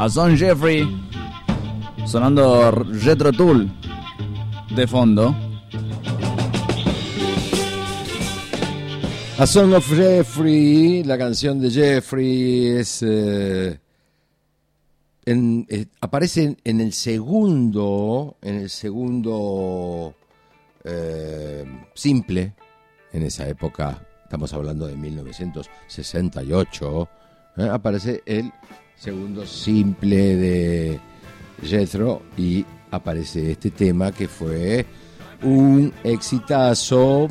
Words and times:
a 0.00 0.08
Son 0.08 0.34
Jeffrey 0.34 0.88
sonando 2.06 2.70
Retro 2.70 3.30
Tool 3.32 3.70
de 4.74 4.86
fondo. 4.86 5.36
A 9.36 9.46
Song 9.46 9.74
of 9.74 9.86
Jeffrey, 9.94 11.04
la 11.04 11.18
canción 11.18 11.60
de 11.60 11.70
Jeffrey 11.70 12.78
es 12.78 13.02
eh, 13.02 13.78
eh, 15.26 15.86
aparece 16.00 16.56
en 16.64 16.80
el 16.80 16.94
segundo, 16.94 18.38
en 18.40 18.56
el 18.56 18.70
segundo 18.70 20.14
eh, 20.82 21.66
simple 21.92 22.54
en 23.12 23.24
esa 23.24 23.46
época. 23.46 24.02
Estamos 24.24 24.50
hablando 24.54 24.86
de 24.86 24.96
1968. 24.96 27.19
¿Eh? 27.56 27.68
aparece 27.70 28.22
el 28.26 28.52
segundo 28.96 29.46
simple 29.46 30.36
de 30.36 31.00
Jethro 31.62 32.22
y 32.36 32.66
aparece 32.90 33.52
este 33.52 33.70
tema 33.70 34.12
que 34.12 34.28
fue 34.28 34.84
un 35.42 35.90
exitazo 36.04 37.28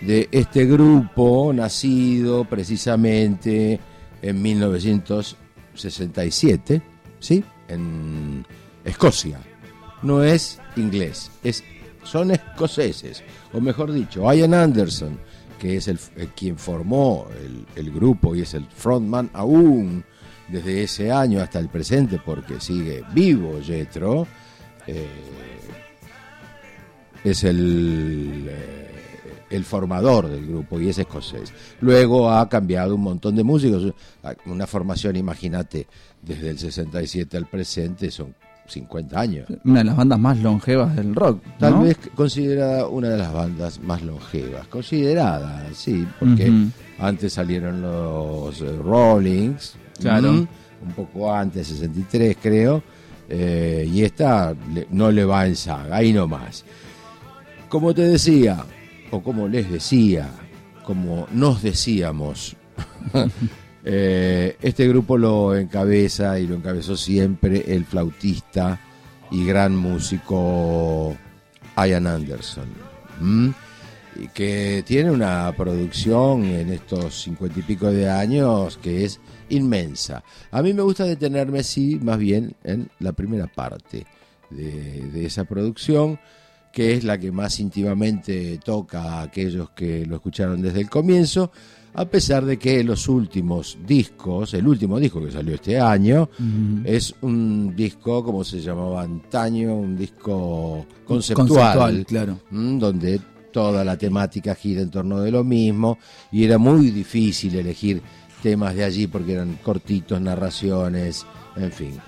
de 0.00 0.28
este 0.30 0.66
grupo 0.66 1.52
nacido 1.52 2.44
precisamente 2.44 3.80
en 4.22 4.42
1967, 4.42 6.80
¿sí? 7.18 7.44
En 7.68 8.46
Escocia. 8.84 9.40
No 10.02 10.22
es 10.24 10.58
inglés, 10.76 11.30
es, 11.44 11.62
son 12.04 12.30
escoceses, 12.30 13.22
o 13.52 13.60
mejor 13.60 13.92
dicho, 13.92 14.32
Ian 14.32 14.54
Anderson, 14.54 15.18
que 15.60 15.76
es 15.76 15.88
el, 15.88 15.98
quien 16.34 16.56
formó 16.56 17.28
el, 17.76 17.92
grupo 17.92 18.34
y 18.34 18.40
es 18.40 18.54
el 18.54 18.64
frontman 18.64 19.28
aún 19.34 20.02
desde 20.48 20.82
ese 20.82 21.12
año 21.12 21.42
hasta 21.42 21.58
el 21.58 21.68
presente, 21.68 22.18
porque 22.24 22.58
sigue 22.60 23.04
vivo 23.12 23.60
Jetro, 23.62 24.26
eh, 24.86 25.06
es 27.22 27.44
el... 27.44 28.46
Eh, 28.48 28.86
el 29.50 29.64
formador 29.64 30.28
del 30.28 30.46
grupo 30.46 30.78
y 30.78 30.90
es 30.90 30.98
escocés. 30.98 31.52
Luego 31.80 32.30
ha 32.30 32.48
cambiado 32.48 32.94
un 32.94 33.00
montón 33.00 33.34
de 33.34 33.42
músicos, 33.42 33.92
una 34.46 34.64
formación, 34.68 35.16
imagínate, 35.16 35.88
desde 36.22 36.50
el 36.50 36.58
67 36.60 37.36
al 37.36 37.46
presente 37.46 38.12
son 38.12 38.32
50 38.70 39.20
años. 39.20 39.46
Una 39.64 39.80
de 39.80 39.84
las 39.84 39.96
bandas 39.96 40.18
más 40.18 40.38
longevas 40.38 40.96
del 40.96 41.14
rock. 41.14 41.42
Tal 41.58 41.82
vez 41.82 41.98
considerada 42.14 42.86
una 42.86 43.08
de 43.08 43.18
las 43.18 43.32
bandas 43.32 43.80
más 43.80 44.02
longevas. 44.02 44.66
Considerada, 44.68 45.66
sí, 45.74 46.06
porque 46.18 46.52
antes 46.98 47.32
salieron 47.32 47.82
los 47.82 48.60
eh, 48.60 48.76
Rollings. 48.82 49.74
Claro. 49.98 50.30
un 50.30 50.92
poco 50.96 51.34
antes, 51.34 51.66
63 51.68 52.36
creo. 52.40 52.82
Eh, 53.28 53.88
y 53.90 54.02
esta 54.02 54.54
no 54.90 55.12
le 55.12 55.24
va 55.24 55.46
en 55.46 55.54
saga, 55.54 55.96
ahí 55.96 56.12
nomás. 56.12 56.64
Como 57.68 57.94
te 57.94 58.02
decía, 58.02 58.64
o 59.10 59.22
como 59.22 59.46
les 59.46 59.70
decía, 59.70 60.28
como 60.84 61.28
nos 61.32 61.62
decíamos, 61.62 62.56
eh, 63.84 64.56
este 64.60 64.86
grupo 64.88 65.16
lo 65.16 65.56
encabeza 65.56 66.38
y 66.38 66.46
lo 66.46 66.54
encabezó 66.54 66.96
siempre 66.96 67.64
el 67.74 67.84
flautista 67.84 68.80
y 69.30 69.44
gran 69.44 69.74
músico 69.76 71.16
Ian 71.76 72.06
Anderson, 72.06 72.66
y 74.16 74.28
que 74.28 74.82
tiene 74.86 75.10
una 75.10 75.52
producción 75.56 76.44
en 76.44 76.72
estos 76.72 77.22
cincuenta 77.22 77.60
y 77.60 77.62
pico 77.62 77.90
de 77.90 78.10
años 78.10 78.78
que 78.82 79.04
es 79.04 79.20
inmensa. 79.48 80.22
A 80.50 80.62
mí 80.62 80.74
me 80.74 80.82
gusta 80.82 81.04
detenerme, 81.04 81.62
sí, 81.62 81.98
más 82.02 82.18
bien 82.18 82.54
en 82.64 82.90
la 82.98 83.12
primera 83.12 83.46
parte 83.46 84.04
de, 84.50 85.08
de 85.12 85.26
esa 85.26 85.44
producción 85.44 86.18
que 86.72 86.94
es 86.94 87.04
la 87.04 87.18
que 87.18 87.32
más 87.32 87.58
íntimamente 87.60 88.60
toca 88.64 89.02
a 89.02 89.22
aquellos 89.22 89.70
que 89.70 90.06
lo 90.06 90.16
escucharon 90.16 90.62
desde 90.62 90.80
el 90.80 90.90
comienzo, 90.90 91.50
a 91.94 92.04
pesar 92.04 92.44
de 92.44 92.58
que 92.58 92.84
los 92.84 93.08
últimos 93.08 93.78
discos, 93.86 94.54
el 94.54 94.66
último 94.66 94.98
disco 94.98 95.24
que 95.24 95.32
salió 95.32 95.54
este 95.54 95.78
año, 95.78 96.28
es 96.84 97.14
un 97.22 97.74
disco, 97.74 98.24
como 98.24 98.44
se 98.44 98.60
llamaba 98.60 99.02
antaño, 99.02 99.74
un 99.74 99.96
disco 99.96 100.86
conceptual, 101.04 102.04
claro. 102.06 102.38
donde 102.50 103.20
toda 103.52 103.84
la 103.84 103.96
temática 103.96 104.54
gira 104.54 104.82
en 104.82 104.90
torno 104.90 105.20
de 105.20 105.30
lo 105.30 105.42
mismo 105.42 105.98
y 106.30 106.44
era 106.44 106.58
muy 106.58 106.90
difícil 106.90 107.56
elegir 107.56 108.00
temas 108.42 108.74
de 108.74 108.84
allí 108.84 109.06
porque 109.06 109.32
eran 109.32 109.58
cortitos, 109.62 110.20
narraciones, 110.20 111.26
en 111.56 111.72
fin. 111.72 112.00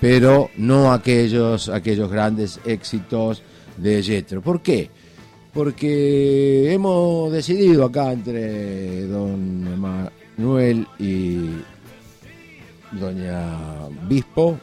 Pero 0.00 0.50
no 0.56 0.92
aquellos, 0.92 1.68
aquellos 1.68 2.10
grandes 2.10 2.60
éxitos 2.64 3.42
de 3.76 4.02
Yetro. 4.02 4.40
¿Por 4.42 4.62
qué? 4.62 4.90
Porque 5.52 6.72
hemos 6.72 7.32
decidido 7.32 7.84
acá 7.84 8.12
entre 8.12 9.06
don 9.06 9.80
Manuel 9.80 10.86
y 10.98 11.56
doña 12.92 13.88
Bispo, 14.08 14.58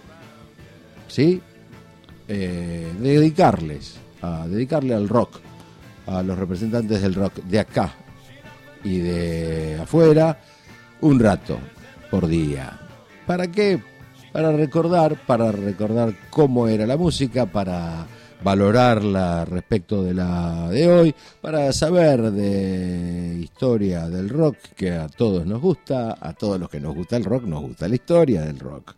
¿sí? 1.08 1.42
Eh, 2.28 2.92
dedicarles, 3.00 3.98
a 4.22 4.48
dedicarle 4.48 4.94
al 4.94 5.10
rock, 5.10 5.40
a 6.08 6.24
los 6.24 6.38
representantes 6.38 7.02
del 7.02 7.16
rock 7.16 7.36
de 7.44 7.60
acá 7.60 7.94
y 8.84 9.00
de 9.00 9.80
afuera, 9.82 10.40
un 11.02 11.20
rato 11.20 11.58
por 12.10 12.28
día. 12.28 12.80
¿Para 13.26 13.48
qué? 13.48 13.82
Para 14.32 14.52
recordar, 14.52 15.18
para 15.26 15.52
recordar 15.52 16.14
cómo 16.30 16.68
era 16.68 16.86
la 16.86 16.96
música, 16.96 17.46
para 17.46 18.06
valorarla 18.44 19.46
respecto 19.46 20.04
de 20.04 20.14
la 20.14 20.70
de 20.70 20.88
hoy, 20.90 21.16
para 21.42 21.72
saber 21.74 22.32
de 22.32 23.40
historia 23.42 24.08
del 24.10 24.30
rock, 24.30 24.58
que 24.76 24.92
a 24.92 25.08
todos 25.08 25.46
nos 25.46 25.62
gusta, 25.62 26.18
a 26.20 26.34
todos 26.34 26.60
los 26.60 26.70
que 26.70 26.80
nos 26.80 26.96
gusta 26.96 27.18
el 27.18 27.24
rock, 27.24 27.44
nos 27.44 27.62
gusta 27.62 27.88
la 27.88 27.96
historia 27.96 28.42
del 28.42 28.60
rock, 28.60 28.96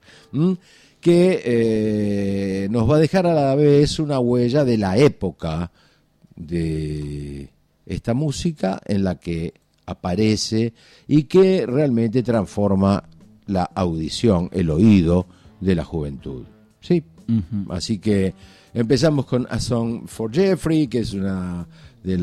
que 1.00 1.42
eh, 1.44 2.68
nos 2.70 2.90
va 2.90 2.98
a 2.98 3.00
dejar 3.00 3.26
a 3.26 3.34
la 3.34 3.56
vez 3.56 4.00
una 4.00 4.20
huella 4.20 4.66
de 4.66 4.78
la 4.78 4.98
época 4.98 5.72
de 6.36 7.50
esta 7.86 8.14
música 8.14 8.82
en 8.86 9.04
la 9.04 9.16
que 9.16 9.54
aparece 9.86 10.74
y 11.08 11.24
que 11.24 11.66
realmente 11.66 12.22
transforma 12.24 13.04
la 13.48 13.64
audición, 13.64 14.50
el 14.52 14.70
oído 14.70 15.26
de 15.60 15.76
la 15.76 15.84
juventud. 15.84 16.46
¿Sí? 16.82 17.04
Así 17.70 18.00
que 18.00 18.34
Empezamos 18.74 19.26
con 19.26 19.48
A 19.50 19.60
Song 19.60 20.08
for 20.08 20.32
Jeffrey, 20.32 20.88
que 20.88 21.00
es 21.00 21.14
una 21.14 21.66
de, 22.04 22.18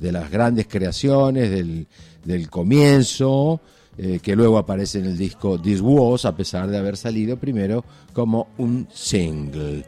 de 0.00 0.12
las 0.12 0.30
grandes 0.30 0.66
creaciones 0.66 1.50
del, 1.50 2.50
comienzo, 2.50 3.60
eh, 3.96 4.18
que 4.20 4.34
luego 4.34 4.58
aparece 4.58 4.98
en 4.98 5.06
el 5.06 5.16
disco 5.16 5.60
This 5.60 5.80
Was, 5.80 6.24
a 6.24 6.36
pesar 6.36 6.68
de 6.68 6.76
haber 6.76 6.96
salido 6.96 7.36
primero 7.36 7.84
como 8.12 8.48
un 8.58 8.88
single. 8.92 9.84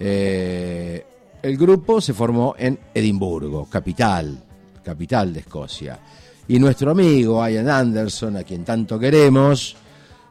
Eh, 0.00 1.06
el 1.42 1.56
grupo 1.56 2.00
se 2.00 2.12
formó 2.12 2.56
en 2.58 2.78
Edimburgo, 2.92 3.66
capital, 3.66 4.36
capital 4.82 5.32
de 5.32 5.40
Escocia. 5.40 6.00
Y 6.48 6.58
nuestro 6.58 6.90
amigo 6.90 7.46
Ian 7.48 7.68
Anderson, 7.68 8.36
a 8.36 8.42
quien 8.42 8.64
tanto 8.64 8.98
queremos, 8.98 9.76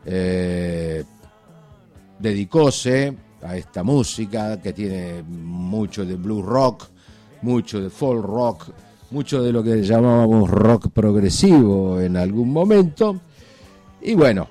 eh, 0.05 1.03
dedicóse 2.19 3.24
a 3.45 3.55
esta 3.55 3.83
música 3.83 4.59
que 4.61 4.73
tiene 4.73 5.23
mucho 5.23 6.05
de 6.05 6.15
blues 6.15 6.45
rock, 6.45 6.87
mucho 7.41 7.81
de 7.81 7.89
folk 7.89 8.25
rock, 8.25 8.69
mucho 9.11 9.41
de 9.41 9.51
lo 9.51 9.63
que 9.63 9.83
llamábamos 9.83 10.49
rock 10.49 10.89
progresivo 10.89 11.99
en 11.99 12.17
algún 12.17 12.51
momento. 12.51 13.19
Y 14.01 14.15
bueno, 14.15 14.47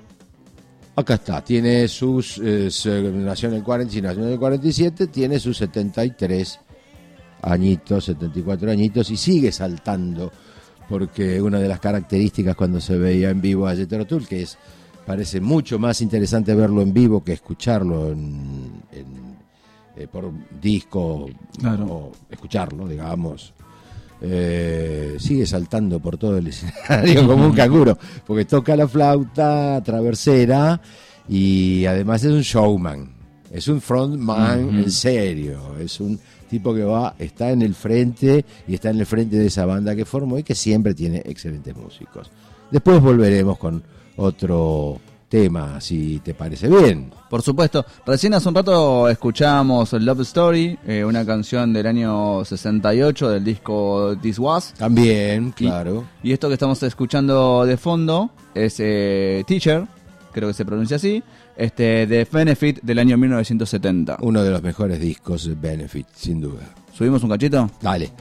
acá 0.95 1.15
está, 1.15 1.43
tiene 1.43 1.87
sus, 1.87 2.39
eh, 2.43 2.69
nació 3.13 3.49
en 3.49 3.55
el 3.55 3.63
40 3.63 3.97
y 3.97 4.01
nació 4.01 4.23
en 4.23 4.33
el 4.33 4.39
47, 4.39 5.07
tiene 5.07 5.39
sus 5.39 5.57
73 5.57 6.59
añitos, 7.41 8.05
74 8.05 8.71
añitos 8.71 9.11
y 9.11 9.17
sigue 9.17 9.51
saltando 9.51 10.31
porque 10.87 11.41
una 11.41 11.59
de 11.59 11.67
las 11.67 11.79
características 11.79 12.55
cuando 12.55 12.79
se 12.79 12.97
veía 12.97 13.29
en 13.29 13.41
vivo 13.41 13.67
a 13.67 13.75
Jethro 13.75 14.05
Tull, 14.05 14.27
que 14.27 14.43
es 14.43 14.57
parece 15.05 15.39
mucho 15.39 15.79
más 15.79 16.01
interesante 16.01 16.53
verlo 16.55 16.81
en 16.81 16.93
vivo 16.93 17.23
que 17.23 17.33
escucharlo 17.33 18.11
en, 18.11 18.81
eh, 19.95 20.07
por 20.11 20.31
disco 20.61 21.27
o 21.63 22.11
escucharlo, 22.29 22.87
digamos. 22.87 23.53
Eh, 24.21 25.17
sigue 25.19 25.45
saltando 25.45 25.99
por 25.99 26.17
todo 26.17 26.37
el 26.37 26.47
escenario 26.47 27.27
como 27.27 27.45
un 27.45 27.53
canguro, 27.53 27.97
porque 28.25 28.45
toca 28.45 28.75
la 28.75 28.87
flauta 28.87 29.81
traversera 29.83 30.81
y 31.27 31.85
además 31.85 32.23
es 32.23 32.31
un 32.31 32.41
showman, 32.41 33.09
es 33.51 33.67
un 33.67 33.81
frontman 33.81 34.79
en 34.83 34.91
serio, 34.91 35.77
es 35.79 35.99
un 35.99 36.19
tipo 36.49 36.73
que 36.73 36.83
va, 36.83 37.15
está 37.19 37.51
en 37.51 37.61
el 37.61 37.75
frente 37.75 38.45
y 38.67 38.75
está 38.75 38.89
en 38.89 38.99
el 38.99 39.05
frente 39.05 39.37
de 39.37 39.47
esa 39.47 39.65
banda 39.65 39.95
que 39.95 40.05
formó 40.05 40.39
y 40.39 40.43
que 40.43 40.55
siempre 40.55 40.93
tiene 40.93 41.21
excelentes 41.25 41.75
músicos. 41.75 42.31
Después 42.71 43.01
volveremos 43.01 43.57
con 43.57 43.83
otro 44.17 44.99
tema, 45.29 45.81
si 45.81 46.19
te 46.19 46.33
parece 46.33 46.69
bien. 46.69 47.11
Por 47.29 47.41
supuesto. 47.41 47.85
Recién 48.05 48.33
hace 48.33 48.47
un 48.47 48.55
rato 48.55 49.09
escuchábamos 49.09 49.91
Love 49.93 50.21
Story, 50.21 50.77
eh, 50.87 51.03
una 51.03 51.25
canción 51.25 51.73
del 51.73 51.87
año 51.87 52.45
68 52.45 53.29
del 53.29 53.43
disco 53.43 54.15
This 54.21 54.39
Was. 54.39 54.73
También, 54.77 55.49
Y- 55.57 55.65
claro. 55.65 56.05
Y, 56.23 56.31
esto 56.31 56.47
que 56.47 56.53
estamos 56.53 56.81
escuchando 56.83 57.65
de 57.65 57.77
fondo 57.77 58.29
es 58.53 58.75
eh, 58.79 59.43
Teacher, 59.47 59.85
creo 60.31 60.47
que 60.49 60.53
se 60.53 60.63
pronuncia 60.65 60.97
así, 60.97 61.23
este, 61.57 62.05
de 62.07 62.27
Benefit 62.31 62.81
del 62.81 62.99
año 62.99 63.17
1970. 63.17 64.17
Uno 64.21 64.43
de 64.43 64.51
los 64.51 64.61
mejores 64.61 64.99
discos 64.99 65.45
de 65.45 65.55
Benefit, 65.55 66.07
sin 66.15 66.39
duda. 66.39 66.73
¿Subimos 66.93 67.23
un 67.23 67.29
cachito? 67.29 67.69
Dale. 67.81 68.11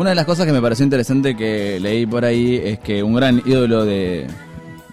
Una 0.00 0.08
de 0.08 0.16
las 0.16 0.24
cosas 0.24 0.46
que 0.46 0.52
me 0.52 0.62
pareció 0.62 0.82
interesante 0.82 1.36
que 1.36 1.78
leí 1.78 2.06
por 2.06 2.24
ahí 2.24 2.56
es 2.56 2.78
que 2.78 3.02
un 3.02 3.12
gran 3.12 3.42
ídolo 3.44 3.84
de. 3.84 4.26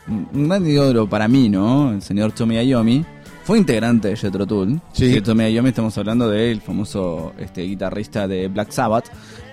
Un 0.06 0.50
gran 0.50 0.68
ídolo 0.68 1.08
para 1.08 1.30
mí, 1.30 1.48
¿no? 1.48 1.94
El 1.94 2.02
señor 2.02 2.34
Tommy 2.34 2.62
Iommi. 2.62 3.06
Fue 3.46 3.58
integrante 3.58 4.10
de 4.10 4.18
Jethro 4.18 4.46
Tull. 4.46 4.82
Sí. 4.92 5.22
Tommy 5.22 5.48
Iommi, 5.48 5.70
estamos 5.70 5.98
hablando 5.98 6.30
del 6.30 6.60
famoso 6.60 7.32
este, 7.40 7.62
guitarrista 7.62 8.28
de 8.28 8.50
Black 8.50 8.72
Sabbath. 8.72 9.06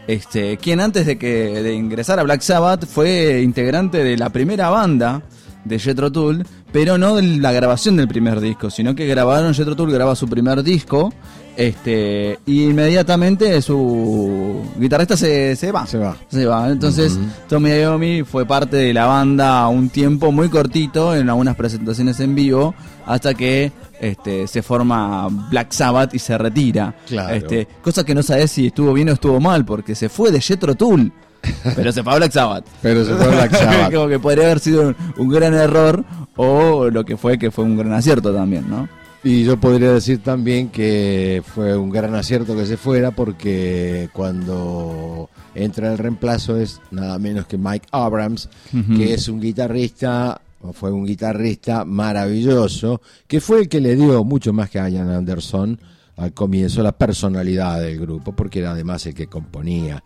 Este, 0.08 0.56
quien 0.56 0.80
antes 0.80 1.06
de 1.06 1.18
que 1.18 1.62
de 1.62 1.72
ingresar 1.72 2.18
a 2.18 2.24
Black 2.24 2.40
Sabbath 2.40 2.84
fue 2.86 3.40
integrante 3.40 4.02
de 4.02 4.16
la 4.16 4.30
primera 4.30 4.70
banda 4.70 5.22
de 5.64 5.78
Jethro 5.78 6.10
Tull, 6.10 6.44
pero 6.72 6.98
no 6.98 7.14
de 7.14 7.22
la 7.22 7.52
grabación 7.52 7.96
del 7.96 8.08
primer 8.08 8.40
disco, 8.40 8.70
sino 8.70 8.96
que 8.96 9.06
grabaron 9.06 9.54
Jethro 9.54 9.76
Tull 9.76 9.92
graba 9.92 10.16
su 10.16 10.26
primer 10.26 10.64
disco, 10.64 11.12
este, 11.56 12.38
y 12.46 12.64
inmediatamente 12.64 13.60
su 13.62 14.62
guitarrista 14.78 15.16
se, 15.16 15.54
se 15.56 15.70
va. 15.70 15.86
Se 15.86 15.98
va. 15.98 16.16
Se 16.28 16.46
va. 16.46 16.68
Entonces, 16.68 17.18
Tommy 17.48 17.70
Iommi 17.70 18.22
fue 18.22 18.44
parte 18.46 18.76
de 18.76 18.92
la 18.92 19.06
banda 19.06 19.68
un 19.68 19.88
tiempo 19.88 20.32
muy 20.32 20.48
cortito 20.48 21.14
en 21.14 21.28
algunas 21.28 21.56
presentaciones 21.56 22.18
en 22.20 22.34
vivo 22.34 22.74
hasta 23.06 23.34
que 23.34 23.72
este, 24.00 24.46
se 24.46 24.62
forma 24.62 25.28
Black 25.50 25.72
Sabbath 25.72 26.14
y 26.14 26.18
se 26.18 26.36
retira. 26.36 26.94
Claro. 27.06 27.34
Este, 27.34 27.68
cosa 27.82 28.04
que 28.04 28.14
no 28.14 28.22
sabes 28.22 28.50
si 28.50 28.66
estuvo 28.66 28.92
bien 28.92 29.08
o 29.10 29.12
estuvo 29.12 29.40
mal, 29.40 29.64
porque 29.64 29.94
se 29.94 30.08
fue 30.08 30.30
de 30.30 30.40
Jethro 30.40 30.74
Tull. 30.74 31.12
Pero 31.76 31.92
se 31.92 32.02
fue 32.02 32.14
a 32.14 32.16
Black 32.16 32.32
Sabbath. 32.32 32.64
Pero 32.82 33.04
se 33.04 33.14
fue 33.14 33.26
a 33.26 33.28
Black 33.28 33.52
Sabbath. 33.56 33.92
Como 33.92 34.08
que 34.08 34.18
podría 34.18 34.46
haber 34.46 34.60
sido 34.60 34.88
un, 34.88 34.96
un 35.18 35.28
gran 35.28 35.54
error 35.54 36.04
o 36.36 36.90
lo 36.90 37.04
que 37.04 37.16
fue 37.16 37.38
que 37.38 37.50
fue 37.50 37.64
un 37.64 37.76
gran 37.76 37.92
acierto 37.92 38.34
también, 38.34 38.68
¿no? 38.68 38.88
Y 39.26 39.42
yo 39.42 39.58
podría 39.58 39.90
decir 39.90 40.22
también 40.22 40.68
que 40.68 41.42
fue 41.46 41.74
un 41.78 41.88
gran 41.88 42.14
acierto 42.14 42.54
que 42.54 42.66
se 42.66 42.76
fuera 42.76 43.10
porque 43.10 44.10
cuando 44.12 45.30
entra 45.54 45.90
el 45.90 45.96
reemplazo 45.96 46.58
es 46.58 46.82
nada 46.90 47.18
menos 47.18 47.46
que 47.46 47.56
Mike 47.56 47.88
Abrams, 47.90 48.50
que 48.70 49.14
es 49.14 49.28
un 49.28 49.40
guitarrista, 49.40 50.38
o 50.60 50.74
fue 50.74 50.92
un 50.92 51.06
guitarrista 51.06 51.86
maravilloso, 51.86 53.00
que 53.26 53.40
fue 53.40 53.60
el 53.60 53.68
que 53.70 53.80
le 53.80 53.96
dio 53.96 54.24
mucho 54.24 54.52
más 54.52 54.68
que 54.68 54.78
a 54.78 54.90
Ian 54.90 55.08
Anderson 55.08 55.80
al 56.16 56.34
comienzo 56.34 56.82
la 56.82 56.92
personalidad 56.92 57.80
del 57.80 57.98
grupo, 57.98 58.36
porque 58.36 58.58
era 58.58 58.72
además 58.72 59.06
el 59.06 59.14
que 59.14 59.26
componía. 59.26 60.04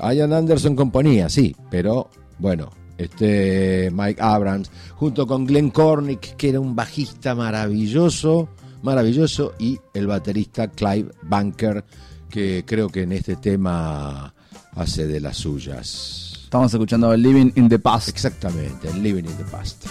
Ian 0.00 0.32
Anderson 0.32 0.76
componía, 0.76 1.28
sí, 1.28 1.56
pero 1.72 2.08
bueno, 2.38 2.70
este 2.96 3.90
Mike 3.92 4.22
Abrams, 4.22 4.70
junto 4.94 5.26
con 5.26 5.44
Glenn 5.44 5.70
Cornick, 5.70 6.36
que 6.36 6.50
era 6.50 6.60
un 6.60 6.76
bajista 6.76 7.34
maravilloso, 7.34 8.48
maravilloso, 8.82 9.54
y 9.58 9.78
el 9.94 10.06
baterista 10.06 10.68
Clive 10.68 11.12
Bunker, 11.22 11.84
que 12.28 12.64
creo 12.66 12.88
que 12.88 13.02
en 13.02 13.12
este 13.12 13.36
tema 13.36 14.34
hace 14.72 15.06
de 15.06 15.20
las 15.20 15.36
suyas. 15.36 16.40
Estamos 16.44 16.72
escuchando 16.72 17.16
Living 17.16 17.52
in 17.56 17.68
the 17.68 17.78
Past. 17.78 18.08
Exactamente, 18.08 18.92
Living 18.94 19.24
in 19.24 19.36
the 19.36 19.44
Past. 19.44 19.86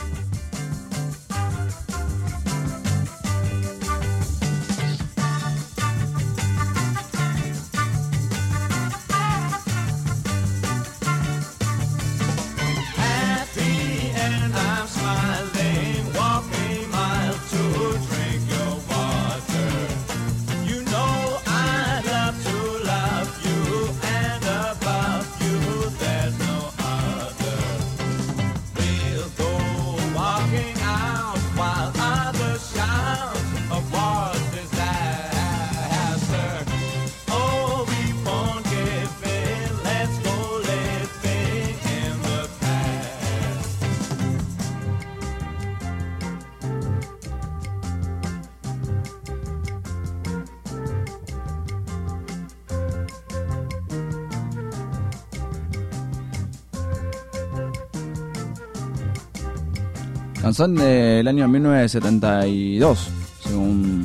Canción 60.41 60.75
del 60.75 61.27
año 61.27 61.47
1972, 61.47 63.07
según 63.43 64.03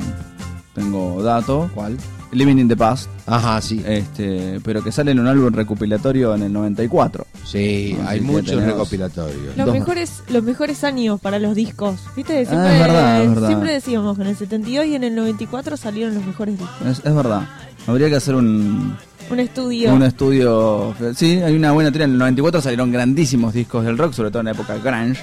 tengo 0.73 1.23
dato. 1.23 1.69
¿Cuál? 1.73 1.97
Living 2.31 2.57
in 2.57 2.67
the 2.67 2.75
Past, 2.75 3.09
Ajá, 3.27 3.61
sí. 3.61 3.81
este, 3.87 4.59
pero 4.65 4.83
que 4.83 4.91
sale 4.91 5.11
en 5.11 5.21
un 5.21 5.27
álbum 5.27 5.53
recopilatorio 5.53 6.35
en 6.35 6.43
el 6.43 6.51
94. 6.51 7.25
Sí, 7.45 7.95
Así 7.97 8.07
hay 8.07 8.19
muchos 8.19 8.61
recopilatorios. 8.61 9.55
Los 9.55 9.65
Dos. 9.67 9.73
mejores, 9.73 10.23
los 10.29 10.43
mejores 10.43 10.83
años 10.83 11.21
para 11.21 11.39
los 11.39 11.55
discos. 11.55 11.95
¿Viste? 12.17 12.45
Siempre, 12.45 12.57
Ah, 12.67 12.73
es 12.73 12.79
verdad, 12.81 13.21
es 13.23 13.29
verdad. 13.29 13.47
siempre 13.47 13.71
decíamos 13.71 14.17
que 14.17 14.23
en 14.23 14.29
el 14.29 14.35
72 14.35 14.85
y 14.87 14.95
en 14.95 15.03
el 15.05 15.15
94 15.15 15.77
salieron 15.77 16.15
los 16.15 16.25
mejores 16.25 16.59
discos. 16.59 16.85
Es, 16.85 17.01
es 17.05 17.15
verdad. 17.15 17.47
Habría 17.87 18.09
que 18.09 18.15
hacer 18.17 18.35
un, 18.35 18.97
Un 19.29 19.39
estudio. 19.39 19.93
un 19.93 20.03
estudio. 20.03 20.93
Sí, 21.15 21.39
hay 21.41 21.55
una 21.55 21.71
buena 21.71 21.89
teoría. 21.91 22.05
En 22.05 22.11
el 22.13 22.17
94 22.17 22.59
salieron 22.61 22.91
grandísimos 22.91 23.53
discos 23.53 23.85
del 23.85 23.97
rock, 23.97 24.11
sobre 24.11 24.29
todo 24.31 24.41
en 24.41 24.45
la 24.47 24.51
época 24.51 24.75
grunge. 24.83 25.21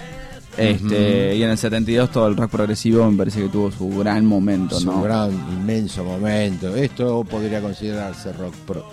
Este, 0.56 1.34
Y 1.36 1.42
en 1.42 1.50
el 1.50 1.56
72 1.58 2.10
todo 2.10 2.28
el 2.28 2.36
rock 2.36 2.50
progresivo 2.50 3.10
me 3.10 3.16
parece 3.16 3.40
que 3.42 3.48
tuvo 3.48 3.70
su 3.72 3.88
gran 3.98 4.26
momento, 4.26 4.76
un 4.78 5.02
gran, 5.02 5.30
inmenso 5.52 6.04
momento. 6.04 6.74
Esto 6.76 7.24
podría 7.24 7.60
considerarse 7.62 8.32
rock 8.34 8.54
pro. 8.66 8.84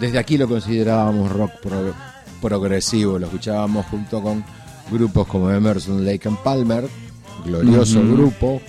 Desde 0.00 0.18
aquí 0.18 0.38
lo 0.38 0.48
considerábamos 0.48 1.30
rock 1.30 1.50
pro- 1.62 1.94
progresivo. 2.40 3.18
Lo 3.18 3.26
escuchábamos 3.26 3.84
junto 3.86 4.22
con 4.22 4.42
grupos 4.90 5.26
como 5.26 5.50
Emerson, 5.50 6.04
Lake 6.06 6.26
and 6.28 6.38
Palmer, 6.38 6.88
glorioso 7.44 8.00
grupo. 8.00 8.60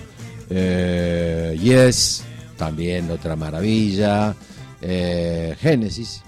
eh, 0.50 1.56
yes, 1.62 2.24
también 2.56 3.10
otra 3.10 3.36
maravilla. 3.36 4.34
eh, 4.82 5.54
Genesis, 5.60 6.22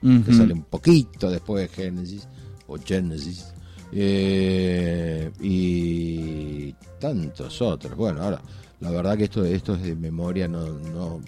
que 0.00 0.32
sale 0.32 0.52
un 0.52 0.62
poquito 0.62 1.30
después 1.30 1.68
de 1.68 1.74
Genesis, 1.74 2.28
o 2.66 2.76
Genesis, 2.78 3.46
eh, 3.92 5.30
y 5.40 6.72
tantos 7.00 7.60
otros. 7.62 7.96
Bueno, 7.96 8.22
ahora, 8.22 8.40
la 8.80 8.90
verdad 8.90 9.16
que 9.16 9.24
esto, 9.24 9.44
esto 9.44 9.74
es 9.74 9.82
de 9.82 9.94
memoria, 9.94 10.48
no, 10.48 10.66
no 10.66 11.20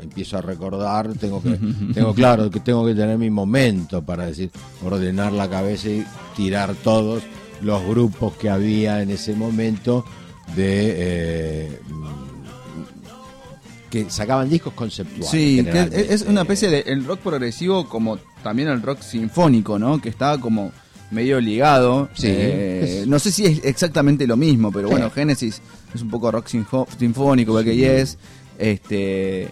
empiezo 0.00 0.38
a 0.38 0.42
recordar, 0.42 1.12
tengo 1.14 1.42
que, 1.42 1.58
tengo 1.94 2.14
claro 2.14 2.50
que 2.50 2.60
tengo 2.60 2.86
que 2.86 2.94
tener 2.94 3.18
mi 3.18 3.30
momento 3.30 4.02
para 4.04 4.26
decir, 4.26 4.50
ordenar 4.84 5.32
la 5.32 5.48
cabeza 5.48 5.88
y 5.88 6.04
tirar 6.36 6.74
todos 6.74 7.22
los 7.62 7.84
grupos 7.84 8.34
que 8.34 8.50
había 8.50 9.02
en 9.02 9.10
ese 9.10 9.34
momento 9.34 10.04
de 10.54 10.94
eh, 10.96 11.80
que 13.90 14.10
sacaban 14.10 14.50
discos 14.50 14.72
conceptuales. 14.74 15.30
Sí, 15.30 15.56
que 15.56 15.64
generalmente. 15.64 16.12
es 16.12 16.22
una 16.22 16.42
especie 16.42 16.68
de 16.68 16.80
el 16.80 17.04
rock 17.04 17.20
progresivo 17.20 17.88
como 17.88 18.18
también 18.42 18.68
el 18.68 18.82
rock 18.82 19.00
sinfónico, 19.00 19.78
¿no? 19.78 20.00
Que 20.00 20.08
está 20.08 20.36
como 20.38 20.72
medio 21.14 21.40
ligado. 21.40 22.08
Sí. 22.14 22.26
Eh, 22.28 23.00
Es- 23.02 23.06
no 23.06 23.18
sé 23.18 23.30
si 23.32 23.46
es 23.46 23.64
exactamente 23.64 24.26
lo 24.26 24.36
mismo, 24.36 24.70
pero 24.72 24.88
bueno, 24.90 25.10
Genesis 25.10 25.62
es 25.94 26.02
un 26.02 26.10
poco 26.10 26.30
rock 26.30 26.48
sinfo- 26.48 26.86
sinfónico, 26.98 27.62
que 27.64 27.74
Yes. 27.76 28.18
Este, 28.58 29.48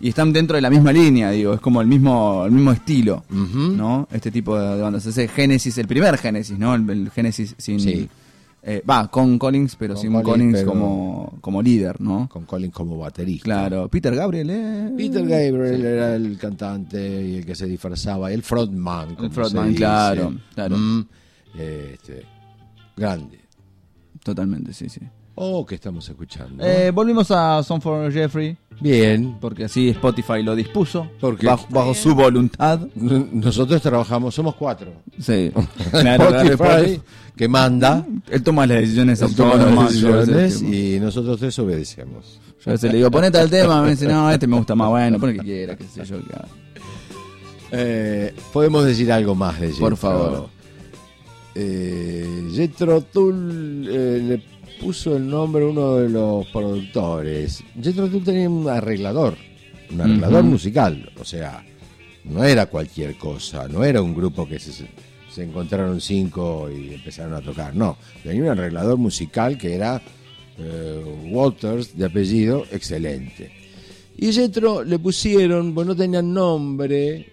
y 0.00 0.08
están 0.08 0.32
dentro 0.32 0.56
de 0.56 0.60
la 0.62 0.70
misma 0.70 0.92
línea, 0.92 1.30
digo, 1.30 1.54
es 1.54 1.60
como 1.60 1.80
el 1.80 1.86
mismo, 1.86 2.44
el 2.44 2.52
mismo 2.52 2.72
estilo. 2.72 3.24
¿no? 3.30 4.08
Este 4.12 4.30
tipo 4.30 4.58
de, 4.58 4.80
bandas. 4.80 5.06
Ese 5.06 5.28
Genesis, 5.28 5.78
el 5.78 5.86
primer 5.86 6.16
Genesis, 6.18 6.58
¿no? 6.58 6.74
El, 6.74 6.88
el 6.90 7.10
Genesis 7.10 7.54
sin. 7.58 7.80
Sí. 7.80 8.08
Eh, 8.66 8.82
Va, 8.88 9.10
con 9.10 9.38
Collins, 9.38 9.76
pero 9.76 9.94
Con 9.94 10.02
sin 10.02 10.12
Collins, 10.12 10.26
Collins 10.30 10.54
pero- 10.58 10.66
como, 10.70 11.38
como 11.40 11.60
líder, 11.62 12.00
¿no? 12.00 12.28
Con 12.30 12.44
Colin 12.46 12.70
como 12.70 12.96
baterista. 12.98 13.44
Claro, 13.44 13.88
Peter 13.88 14.14
Gabriel, 14.14 14.48
eh. 14.50 14.90
Peter 14.96 15.22
Gabriel 15.26 15.84
era 15.84 16.14
el 16.16 16.38
cantante 16.38 16.98
y 17.26 17.36
el 17.36 17.44
que 17.46 17.54
se 17.54 17.66
disfrazaba, 17.66 18.32
el 18.32 18.42
frontman. 18.42 19.14
como 19.16 19.30
frontman, 19.30 19.64
se 19.64 19.68
dice. 19.70 19.78
claro, 19.80 20.34
claro. 20.54 20.76
Mm, 20.78 21.06
este, 21.58 22.22
grande. 22.96 23.40
Totalmente, 24.22 24.72
sí, 24.72 24.88
sí. 24.88 25.00
Oh, 25.36 25.66
que 25.66 25.74
estamos 25.74 26.08
escuchando. 26.08 26.64
Eh, 26.64 26.90
volvimos 26.92 27.30
a 27.30 27.62
Song 27.62 27.80
for 27.82 28.12
Jeffrey, 28.12 28.56
Bien, 28.80 29.36
porque 29.40 29.64
así 29.64 29.88
Spotify 29.90 30.42
lo 30.42 30.54
dispuso, 30.56 31.08
Porque- 31.20 31.46
bajo, 31.46 31.66
bajo 31.70 31.94
su 31.94 32.14
voluntad. 32.14 32.80
Nosotros 32.94 33.80
trabajamos, 33.82 34.34
somos 34.34 34.54
cuatro. 34.56 34.92
Sí, 35.18 35.52
claro, 35.90 36.28
claro, 36.28 36.48
Spotify, 36.50 37.00
que 37.36 37.48
manda, 37.48 38.04
Él 38.30 38.42
toma 38.42 38.66
las 38.66 38.80
decisiones 38.80 39.22
autónomas, 39.22 39.94
y 40.62 40.98
nosotros 41.00 41.38
tres 41.38 41.58
obedecemos. 41.58 42.40
yo 42.64 42.70
a 42.70 42.72
veces 42.72 42.90
le 42.92 42.98
digo, 42.98 43.10
ponete 43.10 43.38
al 43.38 43.50
tema, 43.50 43.82
me 43.82 43.90
dice, 43.90 44.06
no, 44.08 44.30
este 44.30 44.46
me 44.46 44.56
gusta 44.56 44.74
más, 44.74 44.88
bueno, 44.88 45.18
pon 45.18 45.30
el 45.30 45.36
que 45.38 45.42
quiera, 45.44 45.76
qué 45.76 45.84
sé 45.84 46.04
yo. 46.04 46.16
Eh, 47.72 48.34
Podemos 48.52 48.84
decir 48.84 49.10
algo 49.12 49.34
más 49.34 49.58
de 49.60 49.68
Jethro. 49.68 49.80
Por 49.88 49.96
favor. 49.96 50.48
Eh, 51.56 52.50
Jethro 52.54 53.00
Tull 53.02 53.86
eh, 53.88 54.20
le 54.22 54.53
puso 54.80 55.16
el 55.16 55.28
nombre 55.28 55.64
uno 55.64 55.96
de 55.96 56.08
los 56.08 56.46
productores. 56.46 57.62
Jethro 57.80 58.08
Tull 58.08 58.24
tenía 58.24 58.48
un 58.48 58.68
arreglador, 58.68 59.36
un 59.90 60.00
arreglador 60.00 60.44
musical, 60.44 61.10
o 61.18 61.24
sea, 61.24 61.64
no 62.24 62.44
era 62.44 62.66
cualquier 62.66 63.16
cosa, 63.16 63.68
no 63.68 63.84
era 63.84 64.00
un 64.02 64.14
grupo 64.14 64.48
que 64.48 64.58
se, 64.58 64.86
se 65.30 65.42
encontraron 65.44 66.00
cinco 66.00 66.68
y 66.70 66.94
empezaron 66.94 67.34
a 67.34 67.40
tocar, 67.40 67.74
no, 67.74 67.96
tenía 68.22 68.42
un 68.42 68.48
arreglador 68.48 68.98
musical 68.98 69.58
que 69.58 69.74
era 69.74 70.00
eh, 70.58 71.04
Walters, 71.30 71.96
de 71.96 72.06
apellido, 72.06 72.64
excelente. 72.70 73.52
Y 74.16 74.32
Jethro 74.32 74.84
le 74.84 74.98
pusieron, 74.98 75.74
pues 75.74 75.86
no 75.86 75.96
tenían 75.96 76.32
nombre, 76.32 77.32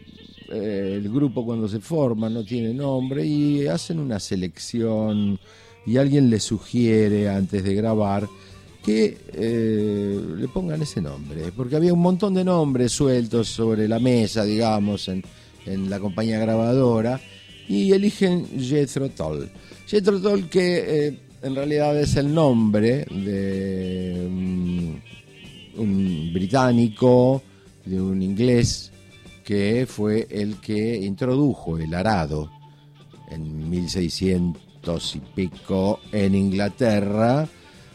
eh, 0.52 0.96
el 0.98 1.10
grupo 1.10 1.46
cuando 1.46 1.68
se 1.70 1.80
forma 1.80 2.30
no 2.30 2.44
tiene 2.44 2.74
nombre 2.74 3.26
y 3.26 3.68
hacen 3.68 4.00
una 4.00 4.20
selección 4.20 5.40
y 5.86 5.98
alguien 5.98 6.30
le 6.30 6.40
sugiere 6.40 7.30
antes 7.30 7.64
de 7.64 7.74
grabar 7.74 8.28
que 8.84 9.18
eh, 9.34 10.20
le 10.38 10.48
pongan 10.48 10.82
ese 10.82 11.02
nombre, 11.02 11.52
porque 11.56 11.76
había 11.76 11.94
un 11.94 12.02
montón 12.02 12.34
de 12.34 12.44
nombres 12.44 12.92
sueltos 12.92 13.48
sobre 13.48 13.88
la 13.88 14.00
mesa, 14.00 14.44
digamos, 14.44 15.08
en, 15.08 15.24
en 15.66 15.90
la 15.90 16.00
compañía 16.00 16.40
grabadora, 16.40 17.22
y 17.68 17.92
eligen 17.92 18.48
Jethro 18.60 19.10
Tull. 19.10 19.50
Jethro 19.86 20.20
Tull 20.20 20.50
que 20.50 21.08
eh, 21.08 21.20
en 21.44 21.56
realidad 21.56 22.00
es 22.00 22.16
el 22.16 22.34
nombre 22.34 23.06
de 23.06 24.28
mm, 24.30 25.80
un 25.80 26.32
británico, 26.34 27.44
de 27.86 28.02
un 28.02 28.22
inglés, 28.22 28.92
que 29.44 29.86
fue 29.88 30.28
el 30.30 30.56
que 30.56 30.98
introdujo 30.98 31.78
el 31.78 31.94
arado 31.94 32.50
en 33.30 33.70
1600 33.70 34.71
y 34.84 35.20
pico 35.36 36.00
en 36.12 36.34
Inglaterra, 36.34 37.48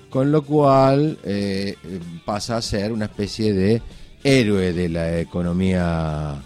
con 0.09 0.31
lo 0.31 0.43
cual 0.43 1.19
eh, 1.25 1.75
pasa 2.25 2.57
a 2.59 2.63
ser 2.63 2.93
una 2.93 3.07
especie 3.07 3.53
de 3.53 3.83
héroe 4.23 4.73
de 4.73 4.89
la 4.89 5.19
economía 5.19 6.41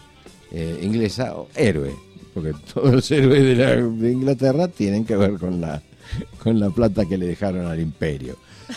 eh, 0.50 0.80
inglesa, 0.82 1.34
o 1.36 1.48
héroe, 1.54 1.94
porque 2.32 2.52
todos 2.74 2.92
los 2.94 3.10
héroes 3.10 3.42
de, 3.44 3.54
la- 3.56 3.76
de 3.76 4.12
Inglaterra 4.12 4.68
tienen 4.68 5.04
que 5.04 5.16
ver 5.16 5.32
con 5.34 5.60
la, 5.60 5.82
con 6.42 6.58
la 6.58 6.70
plata 6.70 7.04
que 7.04 7.18
le 7.18 7.26
dejaron 7.26 7.66
al 7.66 7.78
imperio. 7.80 8.36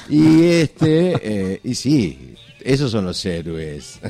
Y 0.09 0.43
este, 0.43 1.13
eh, 1.53 1.59
y 1.63 1.75
sí, 1.75 2.33
esos 2.61 2.91
son 2.91 3.05
los 3.05 3.25
héroes. 3.25 3.99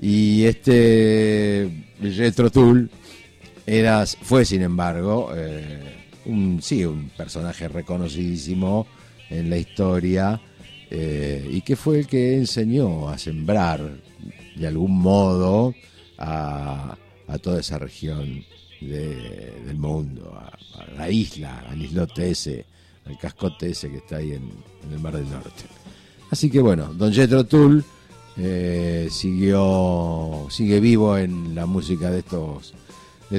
Y 0.00 0.44
este 0.44 1.70
Jethro 2.02 2.50
Tull 2.50 2.90
era, 3.66 4.04
fue 4.06 4.44
sin 4.44 4.62
embargo 4.62 5.30
eh, 5.34 6.06
un, 6.26 6.60
sí, 6.62 6.84
un 6.84 7.10
personaje 7.16 7.68
reconocidísimo 7.68 8.86
en 9.30 9.50
la 9.50 9.56
historia 9.56 10.40
eh, 10.90 11.48
y 11.50 11.60
que 11.62 11.76
fue 11.76 12.00
el 12.00 12.06
que 12.06 12.34
enseñó 12.36 13.08
a 13.08 13.18
sembrar 13.18 13.80
de 14.56 14.66
algún 14.66 14.98
modo 14.98 15.74
a, 16.18 16.96
toda 17.42 17.60
esa 17.60 17.78
región 17.78 18.44
de- 18.80 19.52
del 19.66 19.76
mundo, 19.76 20.32
a, 20.38 20.56
la 20.96 21.10
isla, 21.10 21.64
al 21.68 21.82
islote 21.82 22.30
ese, 22.30 22.64
al 23.06 23.18
cascote 23.18 23.70
ese 23.70 23.90
que 23.90 23.96
está 23.96 24.16
ahí 24.18 24.32
en, 24.32 24.50
el 24.92 25.00
Mar 25.00 25.16
del 25.16 25.28
Norte. 25.28 25.64
Así 26.30 26.50
que 26.50 26.60
bueno, 26.60 26.92
Don 26.94 27.12
Jethro 27.12 27.44
Tull 27.44 27.82
eh, 28.36 29.08
siguió, 29.10 30.46
sigue 30.50 30.78
vivo 30.80 31.16
en 31.16 31.54
la 31.54 31.66
música 31.66 32.10
de 32.10 32.20
estos, 32.20 32.74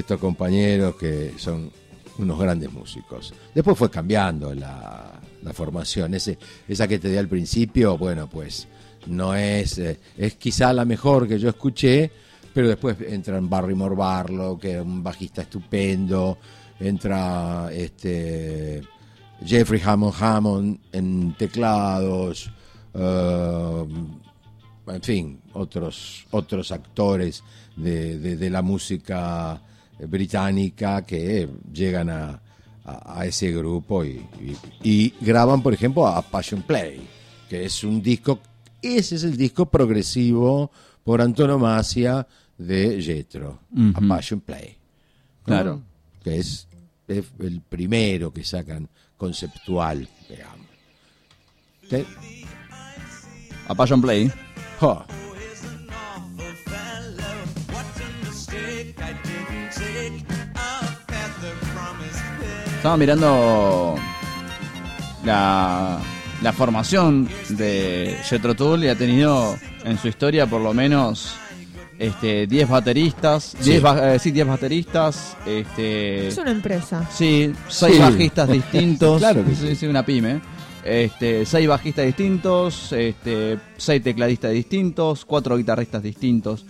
estos 0.00 0.18
compañeros 0.20 0.96
que 0.96 1.32
son 1.38 1.70
unos 2.18 2.38
grandes 2.38 2.72
músicos. 2.72 3.32
Después 3.54 3.76
fue 3.76 3.90
cambiando 3.90 4.54
la, 4.54 5.12
la 5.42 5.52
formación. 5.52 6.14
Ese, 6.14 6.38
esa 6.66 6.88
que 6.88 6.98
te 6.98 7.10
di 7.10 7.16
al 7.16 7.28
principio, 7.28 7.98
bueno, 7.98 8.28
pues 8.28 8.66
no 9.06 9.34
es, 9.34 9.78
eh, 9.78 9.98
es 10.16 10.34
quizá 10.36 10.72
la 10.72 10.84
mejor 10.84 11.28
que 11.28 11.38
yo 11.38 11.48
escuché, 11.48 12.10
pero 12.54 12.68
después 12.68 12.96
entran 13.06 13.48
Barrymore 13.50 13.94
Barlow, 13.94 14.58
que 14.58 14.76
es 14.76 14.82
un 14.82 15.02
bajista 15.02 15.42
estupendo, 15.42 16.38
entra 16.80 17.68
este 17.72 18.82
Jeffrey 19.44 19.80
Hammond 19.84 20.14
Hammond 20.18 20.78
en 20.92 21.34
teclados, 21.36 22.50
eh, 22.94 23.84
en 24.88 25.02
fin, 25.02 25.40
otros, 25.52 26.26
otros 26.30 26.72
actores 26.72 27.42
de- 27.76 28.18
de 28.36 28.50
la 28.50 28.62
música 28.62 29.60
británica 29.98 31.04
que 31.04 31.48
llegan 31.72 32.10
a, 32.10 32.40
a- 32.84 33.20
a 33.20 33.26
ese 33.26 33.50
grupo 33.52 34.04
y, 34.04 34.24
y- 34.40 34.56
y 34.82 35.14
graban, 35.20 35.62
por 35.62 35.72
ejemplo, 35.74 36.06
a 36.06 36.22
Passion 36.22 36.62
Play, 36.62 37.06
que 37.48 37.64
es 37.64 37.82
un 37.84 38.02
disco, 38.02 38.38
ese 38.82 39.16
es 39.16 39.24
el 39.24 39.36
disco 39.36 39.66
progresivo 39.66 40.70
por 41.04 41.20
antonomasia 41.20 42.26
de 42.58 43.00
Jethro, 43.02 43.60
a. 43.74 44.08
Passion 44.08 44.40
Play. 44.40 44.76
¿no? 45.40 45.44
Claro. 45.44 45.82
Que 46.22 46.38
es, 46.38 46.66
es 47.06 47.24
el 47.38 47.60
primero 47.60 48.32
que 48.32 48.42
sacan 48.44 48.88
conceptual, 49.16 50.08
digamos. 50.28 50.66
A 53.68 53.74
Passion 53.74 54.00
Play. 54.02 54.30
Estaba 62.86 62.98
mirando 62.98 63.96
la, 65.24 65.98
la 66.40 66.52
formación 66.52 67.28
de 67.48 68.16
Jethro 68.22 68.54
Tull 68.54 68.84
y 68.84 68.88
ha 68.88 68.94
tenido 68.94 69.56
en 69.84 69.98
su 69.98 70.06
historia 70.06 70.46
por 70.46 70.60
lo 70.60 70.72
menos 70.72 71.34
este 71.98 72.46
10 72.46 72.68
bateristas, 72.68 73.56
10 73.60 73.82
ba- 73.82 74.14
eh, 74.14 74.18
sí, 74.20 74.30
10 74.30 74.46
bateristas, 74.46 75.36
este 75.44 76.28
Es 76.28 76.38
una 76.38 76.52
empresa. 76.52 77.04
Sí, 77.12 77.52
seis 77.68 77.96
Sí. 77.96 78.00
bajistas 78.00 78.48
distintos. 78.50 79.18
Claro 79.18 79.44
que 79.44 79.56
sí, 79.56 79.66
sí. 79.70 79.74
sí, 79.74 79.86
una 79.88 80.06
pyme. 80.06 80.40
Este, 80.84 81.44
seis 81.44 81.66
bajistas 81.66 82.06
distintos, 82.06 82.92
este, 82.92 83.58
seis 83.78 84.00
tecladistas 84.00 84.52
distintos, 84.52 85.24
cuatro 85.24 85.56
guitarristas 85.56 86.04
distintos. 86.04 86.64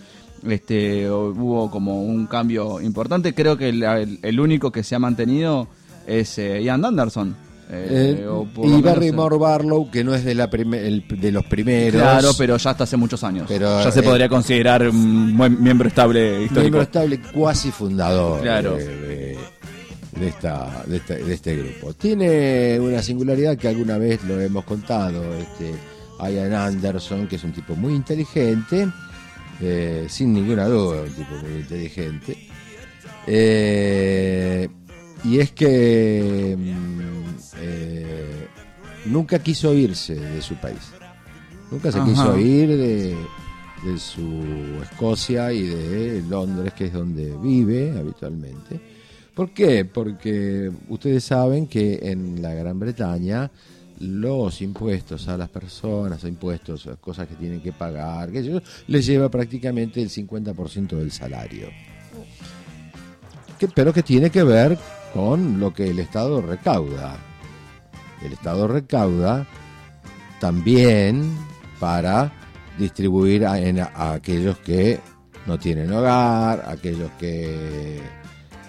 Este, 0.47 1.11
hubo 1.11 1.69
como 1.69 2.01
un 2.01 2.25
cambio 2.25 2.81
importante. 2.81 3.35
Creo 3.35 3.55
que 3.55 3.69
el, 3.69 3.83
el- 3.83 4.19
el 4.23 4.39
único 4.39 4.71
que 4.71 4.81
se 4.81 4.95
ha 4.95 4.99
mantenido 4.99 5.67
es 6.07 6.37
eh, 6.39 6.61
Ian 6.63 6.83
Anderson. 6.85 7.35
Eh, 7.69 8.25
eh, 8.25 8.45
y 8.63 8.81
Barrymore 8.81 9.35
eh, 9.35 9.39
Barlow, 9.39 9.91
que 9.91 10.01
no 10.01 10.15
es 10.15 10.23
de, 10.23 10.33
la 10.35 10.49
prime- 10.49 10.87
el- 10.87 11.05
de 11.05 11.31
los 11.33 11.43
primeros. 11.45 12.01
Claro, 12.01 12.31
pero 12.37 12.55
ya 12.55 12.69
hasta 12.71 12.85
hace 12.85 12.95
muchos 12.95 13.23
años. 13.25 13.45
Pero, 13.47 13.83
ya 13.83 13.91
se 13.91 14.01
podría 14.01 14.29
considerar 14.29 14.87
un 14.87 15.35
buen 15.35 15.61
miembro 15.61 15.89
estable 15.89 16.43
histórico. 16.43 16.61
miembro 16.61 16.81
estable 16.83 17.19
cuasi 17.33 17.69
fundador 17.71 18.41
Claro. 18.41 18.77
de, 18.77 19.37
esta, 20.21 20.85
este, 20.89 21.15
de 21.23 21.33
este 21.33 21.55
grupo. 21.57 21.93
Tiene 21.93 22.79
una 22.79 23.01
singularidad 23.03 23.57
que 23.57 23.67
alguna 23.67 23.97
vez 23.97 24.23
lo 24.23 24.39
hemos 24.39 24.63
contado, 24.63 25.21
este, 25.35 25.73
Ian 26.21 26.53
Anderson, 26.53 27.27
que 27.27 27.35
es 27.35 27.43
un 27.43 27.51
tipo 27.51 27.75
muy 27.75 27.93
inteligente, 27.93 28.87
eh, 29.61 30.07
sin 30.09 30.33
ninguna 30.33 30.67
duda, 30.67 31.01
un 31.01 31.09
tipo 31.13 31.35
muy 31.43 31.59
inteligente. 31.59 32.37
Eh, 33.27 34.69
y 35.23 35.39
es 35.39 35.51
que 35.51 36.55
mm, 36.57 37.35
eh, 37.59 38.47
nunca 39.05 39.39
quiso 39.39 39.73
irse 39.73 40.15
de 40.15 40.41
su 40.41 40.55
país. 40.55 40.79
Nunca 41.71 41.91
se 41.91 41.99
Ajá. 41.99 42.07
quiso 42.07 42.37
ir 42.37 42.69
de, 42.69 43.15
de 43.83 43.97
su 43.99 44.79
Escocia 44.83 45.51
y 45.51 45.63
de 45.63 46.23
Londres, 46.29 46.73
que 46.73 46.85
es 46.85 46.93
donde 46.93 47.35
vive 47.41 47.93
habitualmente. 47.97 48.79
¿Por 49.33 49.51
qué? 49.51 49.85
Porque 49.85 50.71
ustedes 50.89 51.23
saben 51.25 51.67
que 51.67 51.99
en 52.03 52.41
la 52.41 52.53
Gran 52.53 52.79
Bretaña 52.79 53.51
los 53.99 54.61
impuestos 54.61 55.27
a 55.27 55.37
las 55.37 55.49
personas, 55.49 56.23
impuestos 56.23 56.87
cosas 57.01 57.27
que 57.27 57.35
tienen 57.35 57.59
que 57.61 57.71
pagar, 57.73 58.31
que 58.31 58.61
les 58.87 59.05
lleva 59.05 59.29
prácticamente 59.29 60.01
el 60.01 60.09
50% 60.09 60.95
del 60.97 61.11
salario. 61.11 61.67
Que- 63.59 63.67
pero 63.67 63.91
que 63.91 64.03
tiene 64.03 64.29
que 64.29 64.43
ver 64.43 64.77
con 65.17 65.59
lo 65.59 65.73
que 65.73 65.89
el 65.89 65.97
Estado 65.97 66.43
recauda. 66.43 67.17
El 68.23 68.33
Estado 68.33 68.67
recauda 68.67 69.47
también 70.39 71.35
para 71.79 72.31
distribuir 72.77 73.43
a, 73.43 73.53
a 73.95 74.13
aquellos 74.13 74.59
que 74.59 74.99
no 75.47 75.57
tienen 75.57 75.91
hogar, 75.91 76.63
a 76.67 76.73
aquellos 76.73 77.09
que 77.17 77.99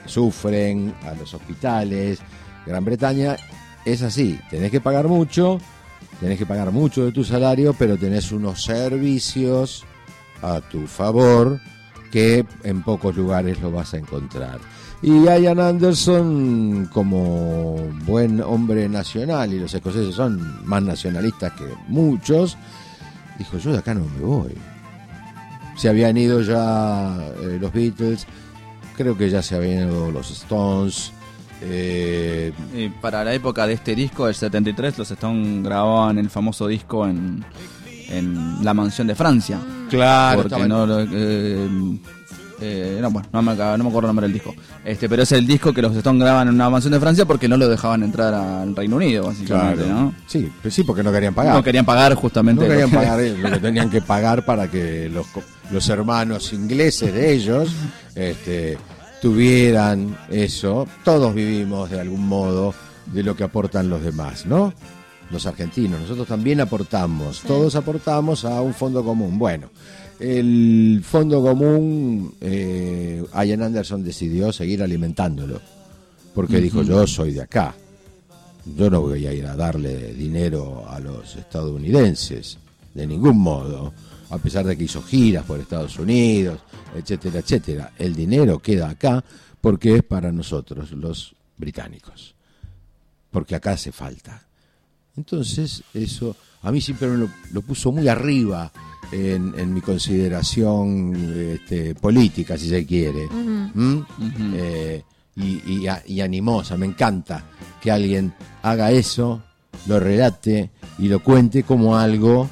sufren, 0.07 0.95
a 1.05 1.13
los 1.13 1.35
hospitales. 1.35 2.21
Gran 2.65 2.83
Bretaña 2.83 3.37
es 3.85 4.01
así, 4.01 4.41
tenés 4.49 4.71
que 4.71 4.81
pagar 4.81 5.07
mucho, 5.07 5.61
tenés 6.19 6.39
que 6.39 6.47
pagar 6.47 6.73
mucho 6.73 7.05
de 7.05 7.13
tu 7.13 7.25
salario, 7.25 7.75
pero 7.79 7.99
tenés 7.99 8.33
unos 8.33 8.65
servicios 8.65 9.85
a 10.41 10.63
tu 10.63 10.87
favor 10.87 11.61
que 12.11 12.47
en 12.65 12.83
pocos 12.83 13.15
lugares 13.15 13.61
lo 13.61 13.71
vas 13.71 13.93
a 13.93 13.99
encontrar. 13.99 14.78
Y 15.01 15.23
Ian 15.25 15.61
Anderson, 15.61 16.89
como 16.93 17.77
buen 18.05 18.41
hombre 18.41 18.89
nacional, 18.89 19.53
y 19.53 19.61
los 19.61 19.73
escoceses 19.73 20.15
son 20.15 20.67
más 20.67 20.83
nacionalistas 20.83 21.53
que 21.53 21.65
muchos, 21.87 22.57
dijo, 23.39 23.59
yo 23.59 23.73
de 23.73 23.79
acá 23.79 23.95
no 23.95 24.05
me 24.05 24.21
voy. 24.21 24.55
Se 25.77 25.89
habían 25.89 26.17
ido 26.17 26.41
ya 26.43 27.17
eh, 27.43 27.59
los 27.61 27.73
Beatles, 27.73 28.27
creo 28.97 29.17
que 29.17 29.31
ya 29.31 29.41
se 29.41 29.55
habían 29.55 29.89
ido 29.89 30.11
los 30.11 30.31
Stones, 30.33 31.13
eh, 31.61 32.53
Y 32.75 32.89
para 32.89 33.25
la 33.25 33.35
época 33.35 33.67
de 33.67 33.75
este 33.75 33.95
disco, 33.95 34.27
del 34.27 34.35
73, 34.35 34.99
los 34.99 35.11
Stones 35.11 35.65
grababan 35.65 36.19
el 36.19 36.31
famoso 36.31 36.67
disco 36.67 37.07
en, 37.07 37.45
en 38.09 38.65
la 38.65 38.75
mansión 38.75 39.07
de 39.07 39.15
Francia. 39.15 39.59
claro, 39.91 40.43
porque 40.43 40.69
no 40.69 40.87
eh, 41.01 41.99
eh, 42.61 42.99
no, 43.01 43.11
bueno, 43.11 43.29
no 43.33 43.43
me, 43.43 43.53
acaba- 43.53 43.77
no 43.77 43.85
me 43.85 43.91
acuerdo 43.91 44.07
el 44.09 44.15
nombre 44.17 44.27
del 44.27 44.33
disco. 44.35 44.55
Este, 44.85 45.09
pero 45.09 45.23
es 45.23 45.33
el 45.33 45.47
disco 45.47 45.73
que 45.73 45.83
los 45.83 45.95
Stones 45.97 46.21
graban 46.23 46.49
en 46.49 46.55
una 46.55 46.69
mansión 46.71 46.93
de 46.93 47.01
Francia 47.01 47.25
porque 47.27 47.49
no 47.49 47.57
lo 47.57 47.69
dejaban 47.69 48.03
entrar 48.03 48.35
al 48.35 48.75
Reino 48.75 48.97
Unido, 48.97 49.27
básicamente, 49.27 49.85
claro. 49.85 50.01
¿no? 50.01 50.15
Sí, 50.27 50.51
pues 50.63 50.75
sí, 50.75 50.83
porque 50.85 51.03
no 51.03 51.13
querían 51.13 51.35
pagar. 51.35 51.55
No 51.55 51.63
querían 51.63 51.85
pagar 51.85 52.15
justamente. 52.15 52.63
No 52.63 52.69
querían 52.69 52.91
lo 52.93 53.01
que- 53.01 53.07
pagar 53.07 53.21
lo 53.21 53.51
que 53.51 53.59
tenían 53.61 53.91
que 53.91 54.03
pagar 54.03 54.45
para 54.45 54.69
que 54.71 55.09
los, 55.09 55.27
co- 55.29 55.43
los 55.71 55.89
hermanos 55.89 56.53
ingleses 56.53 57.13
de 57.15 57.33
ellos 57.33 57.71
este, 58.15 58.77
tuvieran 59.21 60.17
eso. 60.31 60.87
Todos 61.05 61.35
vivimos 61.35 61.91
de 61.91 62.01
algún 62.01 62.27
modo 62.27 62.75
de 63.07 63.23
lo 63.23 63.37
que 63.37 63.45
aportan 63.45 63.89
los 63.89 64.03
demás, 64.03 64.47
¿no? 64.47 64.73
Los 65.31 65.47
argentinos, 65.47 66.01
nosotros 66.01 66.27
también 66.27 66.61
aportamos, 66.61 67.43
todos 67.43 67.75
aportamos 67.77 68.47
a 68.47 68.63
un 68.63 68.73
fondo 68.73 69.05
común. 69.05 69.39
Bueno, 69.39 69.69
el 70.19 71.01
fondo 71.05 71.43
común, 71.43 72.35
eh, 72.41 73.25
Ian 73.35 73.63
Anderson 73.63 74.03
decidió 74.03 74.53
seguir 74.53 74.83
alimentándolo, 74.83 75.61
porque 76.35 76.61
dijo, 76.61 76.83
yo 76.83 77.07
soy 77.07 77.33
de 77.33 77.43
acá, 77.43 77.75
yo 78.77 78.91
no 78.91 79.01
voy 79.01 79.27
a 79.27 79.33
ir 79.33 79.47
a 79.47 79.57
darle 79.57 80.13
dinero 80.15 80.89
a 80.89 80.99
los 80.99 81.37
estadounidenses, 81.37 82.59
de 82.95 83.07
ningún 83.07 83.39
modo, 83.39 83.93
a 84.31 84.39
pesar 84.39 84.67
de 84.67 84.77
que 84.77 84.85
hizo 84.85 85.03
giras 85.03 85.45
por 85.45 85.61
Estados 85.61 85.99
Unidos, 85.99 86.61
etcétera, 86.95 87.39
etcétera. 87.39 87.93
El 87.99 88.15
dinero 88.15 88.59
queda 88.59 88.91
acá 88.91 89.25
porque 89.61 89.97
es 89.97 90.03
para 90.03 90.33
nosotros, 90.33 90.91
los 90.93 91.35
británicos, 91.57 92.35
porque 93.31 93.55
acá 93.55 93.73
hace 93.73 93.93
falta. 93.93 94.48
Entonces, 95.19 95.83
eso 95.93 96.35
a 96.63 96.71
mí 96.73 96.81
siempre 96.81 97.09
me 97.09 97.17
lo, 97.19 97.29
lo 97.53 97.63
puso 97.63 97.93
muy 97.93 98.09
arriba 98.09 98.73
en, 99.13 99.53
en 99.59 99.75
mi 99.75 99.81
consideración 99.81 101.15
este, 101.37 101.95
política, 101.95 102.57
si 102.57 102.69
se 102.69 102.87
quiere. 102.87 103.27
¿Mm? 103.75 103.99
Eh, 104.55 105.03
y, 105.37 105.85
y, 105.85 105.89
y 106.07 106.21
animosa, 106.21 106.77
me 106.77 106.87
encanta 106.87 107.45
que 107.81 107.91
alguien 107.91 108.33
haga 108.63 108.91
eso, 108.91 109.43
lo 109.87 110.01
relate 110.01 110.71
y 110.99 111.09
lo 111.09 111.23
cuente 111.23 111.63
como 111.63 111.97
algo 111.97 112.49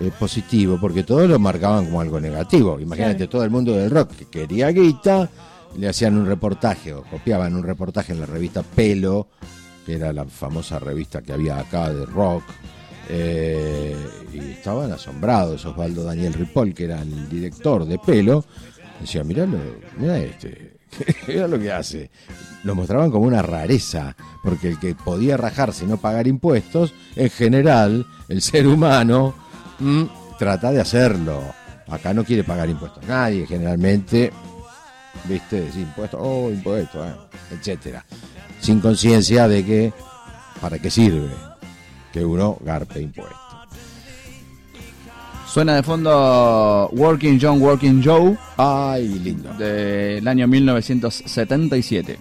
eh, 0.00 0.10
positivo, 0.18 0.78
porque 0.80 1.02
todos 1.04 1.28
lo 1.28 1.38
marcaban 1.38 1.84
como 1.86 2.00
algo 2.00 2.20
negativo. 2.20 2.80
Imagínate, 2.80 3.16
Claro. 3.16 3.30
todo 3.30 3.44
el 3.44 3.50
mundo 3.50 3.72
del 3.72 3.90
rock 3.90 4.12
que 4.12 4.24
quería 4.26 4.68
guita, 4.70 5.28
le 5.76 5.88
hacían 5.88 6.16
un 6.16 6.26
reportaje 6.26 6.92
o 6.94 7.02
copiaban 7.02 7.54
un 7.54 7.62
reportaje 7.64 8.12
en 8.12 8.20
la 8.20 8.26
revista 8.26 8.62
Pelo, 8.62 9.28
que 9.84 9.94
era 9.94 10.12
la 10.12 10.24
famosa 10.24 10.78
revista 10.78 11.22
que 11.22 11.32
había 11.32 11.58
acá 11.58 11.92
de 11.92 12.06
rock. 12.06 12.44
eh, 13.08 13.94
y 14.32 14.38
estaban 14.52 14.90
asombrados. 14.92 15.64
Osvaldo 15.66 16.04
Daniel 16.04 16.32
Ripoll, 16.32 16.72
que 16.74 16.84
era 16.84 17.02
el 17.02 17.28
director 17.28 17.84
de 17.84 17.98
Pelo, 17.98 18.44
decía: 19.00 19.22
Mirá, 19.24 19.44
lo, 19.46 19.58
mirá 19.98 20.18
este, 20.18 20.76
mirá 21.28 21.46
lo 21.46 21.58
que 21.58 21.70
hace. 21.72 22.10
Lo 22.62 22.74
mostraban 22.74 23.10
como 23.10 23.26
una 23.26 23.42
rareza, 23.42 24.16
porque 24.42 24.68
el 24.68 24.78
que 24.78 24.94
podía 24.94 25.36
rajarse 25.36 25.84
y 25.84 25.88
no 25.88 25.98
pagar 25.98 26.26
impuestos, 26.26 26.94
en 27.14 27.28
general, 27.28 28.06
el 28.28 28.40
ser 28.40 28.66
humano 28.66 29.34
mm, 29.80 30.04
trata 30.38 30.72
de 30.72 30.80
hacerlo. 30.80 31.42
Acá 31.88 32.14
no 32.14 32.24
quiere 32.24 32.42
pagar 32.42 32.70
impuestos 32.70 33.04
nadie, 33.06 33.46
generalmente, 33.46 34.32
viste, 35.28 35.60
decir 35.60 35.82
impuestos, 35.82 36.18
oh, 36.22 36.48
impuestos, 36.50 37.06
eh, 37.06 37.14
etcétera. 37.52 38.02
Sin 38.64 38.80
conciencia 38.80 39.46
de 39.46 39.62
que, 39.62 39.92
¿para 40.58 40.78
qué 40.78 40.90
sirve 40.90 41.28
que 42.14 42.24
uno 42.24 42.56
garpe 42.64 42.98
impuestos? 42.98 43.36
Suena 45.46 45.74
de 45.76 45.82
fondo 45.82 46.88
Working 46.92 47.38
John, 47.38 47.60
Working 47.60 48.02
Joe 48.02 48.38
Ay, 48.56 49.06
lindo. 49.22 49.52
del 49.52 50.26
año 50.26 50.48
1977. 50.48 52.18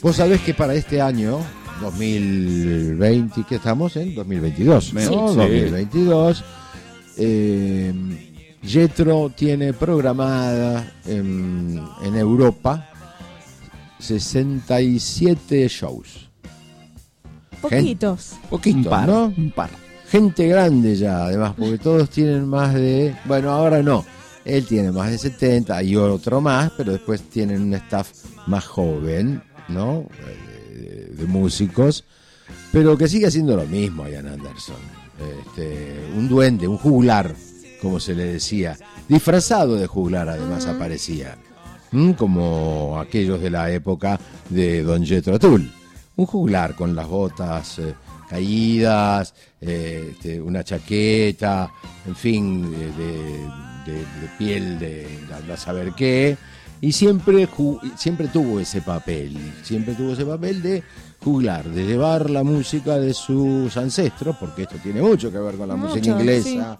Vos 0.00 0.16
sabés 0.16 0.40
que 0.40 0.54
para 0.54 0.72
este 0.72 1.02
año, 1.02 1.40
2020, 1.82 3.44
¿qué 3.46 3.56
estamos 3.56 3.96
en? 3.96 4.14
2022. 4.14 4.94
¿no? 4.94 5.00
Sí. 5.00 5.06
2022. 5.36 6.44
Eh, 7.18 7.92
Jetro 8.62 9.30
tiene 9.34 9.72
programada 9.72 10.92
en, 11.06 11.80
en 12.02 12.16
Europa 12.16 12.88
67 13.98 15.68
shows. 15.68 16.28
Poquitos. 17.60 18.32
Un 18.44 18.48
Poquito, 18.48 18.90
par, 18.90 19.08
¿no? 19.08 19.32
un 19.36 19.50
par. 19.50 19.70
Gente 20.08 20.46
grande 20.48 20.96
ya, 20.96 21.24
además, 21.26 21.54
porque 21.58 21.78
todos 21.78 22.08
tienen 22.10 22.46
más 22.48 22.72
de. 22.74 23.14
Bueno, 23.24 23.50
ahora 23.50 23.82
no. 23.82 24.04
Él 24.44 24.64
tiene 24.64 24.90
más 24.92 25.10
de 25.10 25.18
70 25.18 25.82
y 25.82 25.96
otro 25.96 26.40
más, 26.40 26.70
pero 26.76 26.92
después 26.92 27.22
tienen 27.28 27.62
un 27.62 27.74
staff 27.74 28.08
más 28.46 28.64
joven, 28.64 29.42
¿no? 29.68 30.06
Eh, 30.26 30.74
De, 30.78 31.14
de 31.16 31.26
músicos, 31.26 32.04
pero 32.72 32.96
que 32.96 33.08
sigue 33.08 33.26
haciendo 33.26 33.56
lo 33.56 33.66
mismo, 33.66 34.08
Ian 34.08 34.28
Anderson. 34.28 34.76
Este, 35.18 36.08
un 36.16 36.28
duende, 36.28 36.68
un 36.68 36.78
juglar, 36.78 37.34
como 37.80 38.00
se 38.00 38.14
le 38.14 38.24
decía. 38.24 38.76
Disfrazado 39.08 39.76
de 39.76 39.86
juglar, 39.86 40.28
además, 40.28 40.66
aparecía. 40.66 41.36
¿Mm? 41.92 42.12
Como 42.12 42.98
aquellos 43.00 43.40
de 43.40 43.50
la 43.50 43.70
época 43.70 44.20
de 44.50 44.82
Don 44.82 45.04
Jethro 45.04 45.38
Tull. 45.38 45.72
Un 46.16 46.26
juglar 46.26 46.74
con 46.74 46.94
las 46.94 47.06
botas 47.08 47.78
eh, 47.78 47.94
caídas, 48.28 49.34
eh, 49.60 50.10
este, 50.12 50.40
una 50.40 50.64
chaqueta, 50.64 51.70
en 52.06 52.16
fin, 52.16 52.70
de, 52.70 52.78
de- 52.92 53.68
de- 53.86 53.92
de 54.20 54.28
piel 54.36 54.78
de, 54.78 55.06
de 55.46 55.56
saber 55.56 55.92
qué. 55.96 56.36
Y 56.80 56.92
siempre, 56.92 57.48
siempre 57.96 58.28
tuvo 58.28 58.60
ese 58.60 58.82
papel, 58.82 59.36
siempre 59.62 59.94
tuvo 59.94 60.12
ese 60.12 60.24
papel 60.26 60.60
de 60.62 60.82
juglar, 61.20 61.64
de 61.68 61.84
llevar 61.86 62.28
la 62.30 62.44
música 62.44 62.98
de 62.98 63.14
sus 63.14 63.76
ancestros, 63.76 64.36
porque 64.38 64.62
esto 64.62 64.76
tiene 64.82 65.00
mucho 65.02 65.32
que 65.32 65.38
ver 65.38 65.56
con 65.56 65.68
la 65.68 65.74
Mucho, 65.76 65.94
música 65.96 66.10
inglesa, 66.20 66.78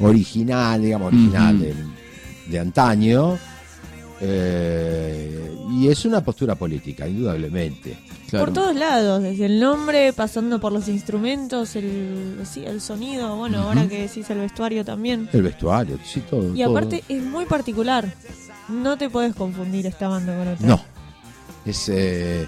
original, 0.00 0.82
digamos, 0.82 1.08
original 1.08 1.58
de, 1.58 1.74
de 2.48 2.58
antaño, 2.58 3.38
Eh, 4.22 5.50
y 5.70 5.88
es 5.88 6.04
una 6.04 6.22
postura 6.22 6.54
política, 6.54 7.08
indudablemente. 7.08 7.96
Claro. 8.28 8.44
Por 8.44 8.54
todos 8.54 8.76
lados, 8.76 9.22
desde 9.22 9.46
el 9.46 9.58
nombre, 9.58 10.12
pasando 10.12 10.60
por 10.60 10.72
los 10.72 10.88
instrumentos, 10.88 11.74
el, 11.74 12.38
sí, 12.44 12.62
el 12.66 12.82
sonido, 12.82 13.34
bueno, 13.36 13.62
ahora 13.62 13.88
que 13.88 14.02
decís 14.02 14.28
el 14.28 14.40
vestuario 14.40 14.84
también. 14.84 15.26
El 15.32 15.40
vestuario, 15.40 15.98
sí, 16.04 16.20
todo. 16.28 16.54
Y 16.54 16.62
todo. 16.62 16.70
aparte 16.70 17.02
es 17.08 17.22
muy 17.22 17.46
particular. 17.46 18.12
No 18.68 18.98
te 18.98 19.08
puedes 19.08 19.34
confundir 19.34 19.86
esta 19.86 20.06
banda 20.08 20.36
con 20.36 20.48
otra. 20.48 20.66
No. 20.66 20.80
Es 21.64 21.88
eh, 21.88 22.46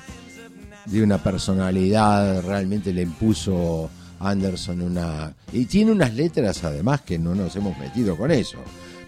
de 0.85 1.03
una 1.03 1.17
personalidad, 1.23 2.43
realmente 2.43 2.93
le 2.93 3.01
impuso 3.01 3.89
Anderson 4.23 4.83
una... 4.83 5.35
Y 5.53 5.67
tiene 5.67 5.93
unas 5.93 6.15
letras 6.15 6.63
además 6.65 7.03
que 7.03 7.19
no 7.19 7.35
nos 7.35 7.55
hemos 7.57 7.77
metido 7.79 8.17
con 8.17 8.31
eso, 8.31 8.59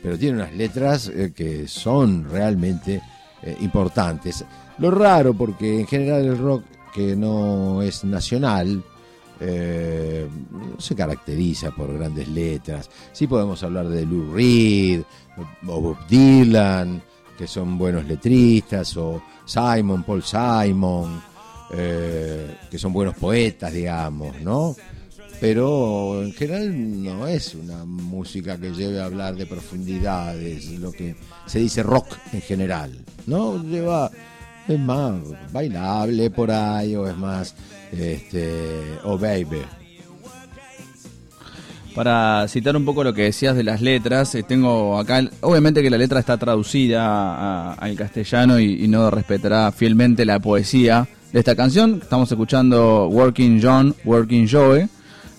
pero 0.03 0.19
tiene 0.19 0.37
unas 0.37 0.55
letras 0.55 1.09
eh, 1.09 1.33
que 1.35 1.67
son 1.69 2.29
realmente 2.31 3.01
eh, 3.43 3.57
importantes. 3.61 4.45
Lo 4.79 4.91
raro, 4.91 5.35
porque 5.35 5.81
en 5.81 5.87
general 5.87 6.25
el 6.25 6.39
rock 6.39 6.65
que 6.95 7.17
no 7.17 7.83
es 7.83 8.05
nacional, 8.05 8.83
eh, 9.41 10.29
no 10.51 10.81
se 10.81 10.95
caracteriza 10.95 11.71
por 11.73 11.93
grandes 11.93 12.29
letras. 12.29 12.89
Sí 13.13 13.27
podemos 13.27 13.63
hablar 13.63 13.89
de 13.89 14.07
Lou 14.07 14.33
Reed 14.33 15.03
o 15.67 15.81
Bob 15.81 16.07
Dylan, 16.09 17.03
que 17.37 17.47
son 17.47 17.77
buenos 17.77 18.05
letristas, 18.05 18.97
o 18.97 19.23
Simon, 19.45 20.05
Paul 20.05 20.23
Simon, 20.23 21.21
eh, 21.73 22.57
que 22.71 22.79
son 22.79 22.93
buenos 22.93 23.17
poetas, 23.17 23.73
digamos, 23.73 24.41
¿no? 24.41 24.77
Pero 25.41 26.23
en 26.23 26.33
general 26.33 27.03
no 27.03 27.27
es 27.27 27.55
una 27.55 27.85
música 27.85 28.57
que 28.57 28.71
lleve 28.73 29.01
a 29.01 29.05
hablar 29.05 29.37
de 29.37 29.47
profundidades, 29.47 30.71
lo 30.79 30.91
que 30.91 31.17
se 31.47 31.59
dice 31.59 31.83
rock 31.83 32.17
en 32.33 32.41
general, 32.41 32.93
¿no? 33.27 33.63
Lleva, 33.63 34.11
es 34.67 34.81
más 34.81 35.15
bailable 35.53 36.31
por 36.31 36.51
ahí, 36.51 36.97
o 36.97 37.07
es 37.07 37.17
más, 37.17 37.55
este, 37.93 38.99
o 39.05 39.19
baby. 39.19 39.63
Para 41.95 42.47
citar 42.49 42.77
un 42.77 42.85
poco 42.85 43.05
lo 43.05 43.13
que 43.13 43.23
decías 43.23 43.55
de 43.55 43.65
las 43.65 43.81
letras, 43.81 44.35
eh, 44.35 44.43
tengo 44.43 44.99
acá, 44.99 45.29
obviamente 45.43 45.83
que 45.83 45.91
la 45.91 45.99
letra 45.99 46.21
está 46.21 46.37
traducida 46.39 47.75
al 47.75 47.95
castellano 47.97 48.59
y, 48.59 48.85
y 48.85 48.89
no 48.89 49.11
respetará 49.11 49.71
fielmente 49.73 50.25
la 50.25 50.41
poesía 50.41 51.07
de 51.33 51.39
esta 51.39 51.55
canción. 51.55 52.01
Estamos 52.03 52.33
escuchando 52.33 53.09
Working 53.09 53.61
John, 53.63 53.95
Working 54.05 54.49
Joe. 54.51 54.89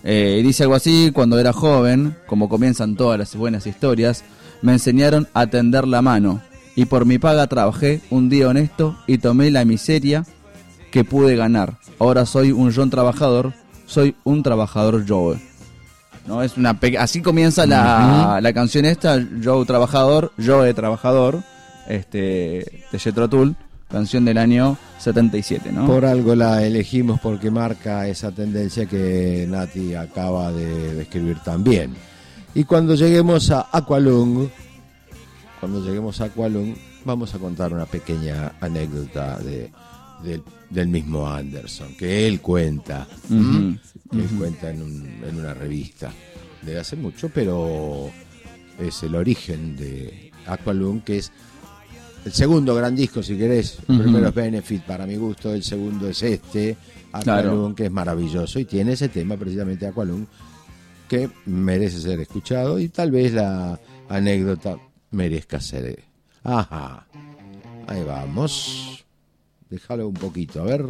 Eh, 0.08 0.42
dice 0.44 0.64
algo 0.64 0.76
así, 0.76 1.10
cuando 1.12 1.40
era 1.40 1.52
joven, 1.52 2.16
como 2.28 2.48
comienzan 2.48 2.96
todas 2.96 3.18
las 3.18 3.36
buenas 3.36 3.66
historias, 3.66 4.24
me 4.62 4.72
enseñaron 4.74 5.28
a 5.34 5.48
tender 5.48 5.88
la 5.88 6.02
mano. 6.04 6.42
Y 6.76 6.86
por 6.86 7.06
mi 7.06 7.18
paga 7.18 7.48
trabajé 7.48 8.02
un 8.12 8.30
día 8.30 8.48
honesto 8.50 8.96
y 9.08 9.18
tomé 9.18 9.50
la 9.50 9.66
miseria 9.66 10.26
que 10.92 11.04
pude 11.04 11.36
ganar. 11.36 11.78
Ahora 12.00 12.26
soy 12.26 12.52
un 12.52 12.72
John 12.74 12.90
trabajador, 12.90 13.54
soy 13.88 14.16
un 14.24 14.44
trabajador 14.44 15.04
Joe. 15.08 15.38
¿no? 16.28 16.44
Es 16.44 16.56
una 16.58 16.80
pe- 16.80 16.98
así 16.98 17.22
comienza 17.22 17.66
la, 17.66 18.40
la 18.42 18.54
canción 18.54 18.86
esta, 18.86 19.20
Joe 19.44 19.66
Trabajador, 19.66 20.32
Joe 20.44 20.74
Trabajador, 20.74 21.42
este, 21.88 22.84
de 22.92 23.00
Jethro 23.00 23.30
Tull, 23.30 23.56
canción 23.96 24.26
del 24.26 24.38
año 24.38 24.78
77, 25.00 25.72
¿no? 25.72 25.88
Por 25.88 26.04
algo 26.06 26.36
la 26.36 26.62
elegimos 26.66 27.18
porque 27.22 27.50
marca 27.50 28.08
esa 28.10 28.30
tendencia 28.34 28.86
que 28.88 29.46
Nati 29.50 29.94
acaba 29.96 30.52
de 30.52 30.96
describir 30.96 31.38
también. 31.46 31.94
Y 32.54 32.66
cuando 32.66 32.96
lleguemos 32.96 33.52
a 33.52 33.70
Aqualung, 33.72 34.50
cuando 35.62 35.82
lleguemos 35.86 36.20
a 36.20 36.26
Aqualung, 36.26 36.76
vamos 37.06 37.34
a 37.36 37.40
contar 37.40 37.72
una 37.74 37.86
pequeña 37.86 38.52
anécdota 38.60 39.38
de, 39.40 39.72
del- 40.24 40.44
del 40.70 40.88
mismo 40.90 41.26
Anderson, 41.30 41.96
que 41.98 42.28
él 42.28 42.42
cuenta, 42.42 43.08
que 44.12 44.18
él 44.18 44.30
cuenta 44.38 44.72
en, 44.72 44.82
un- 44.82 45.24
en 45.26 45.40
una 45.40 45.54
revista 45.54 46.12
de 46.64 46.78
hace 46.80 46.98
mucho, 46.98 47.30
pero 47.30 48.10
es 48.78 49.04
el 49.04 49.16
origen 49.16 49.78
de 49.78 50.32
Aqualung, 50.48 51.02
que 51.02 51.18
es 51.20 51.32
el 52.26 52.34
segundo 52.34 52.76
gran 52.76 52.96
disco, 52.96 53.22
si 53.24 53.38
querés. 53.38 53.78
El 53.88 53.96
Ujú. 53.96 54.04
primero 54.04 54.28
es 54.30 54.34
Benefit, 54.36 54.82
para 54.84 55.06
mi 55.06 55.16
gusto. 55.16 55.54
El 55.54 55.64
segundo 55.64 56.10
es 56.10 56.22
este, 56.24 56.76
Aqualung, 57.12 57.24
Claro. 57.24 57.76
que 57.76 57.86
es 57.86 57.92
maravilloso. 57.92 58.60
Y 58.60 58.66
tiene 58.66 58.94
ese 58.94 59.10
tema, 59.10 59.38
precisamente 59.38 59.86
Aqualung, 59.88 60.26
que 61.08 61.30
merece 61.46 62.00
ser 62.02 62.20
escuchado. 62.20 62.80
Y 62.80 62.90
tal 62.90 63.12
vez 63.12 63.32
la 63.34 63.80
anécdota 64.10 64.78
merezca 65.12 65.60
ser. 65.62 66.04
Ajá. 66.44 67.06
Ahí 67.88 68.04
vamos. 68.04 69.06
Déjalo 69.70 70.08
un 70.08 70.14
poquito, 70.16 70.62
a 70.62 70.66
ver. 70.66 70.86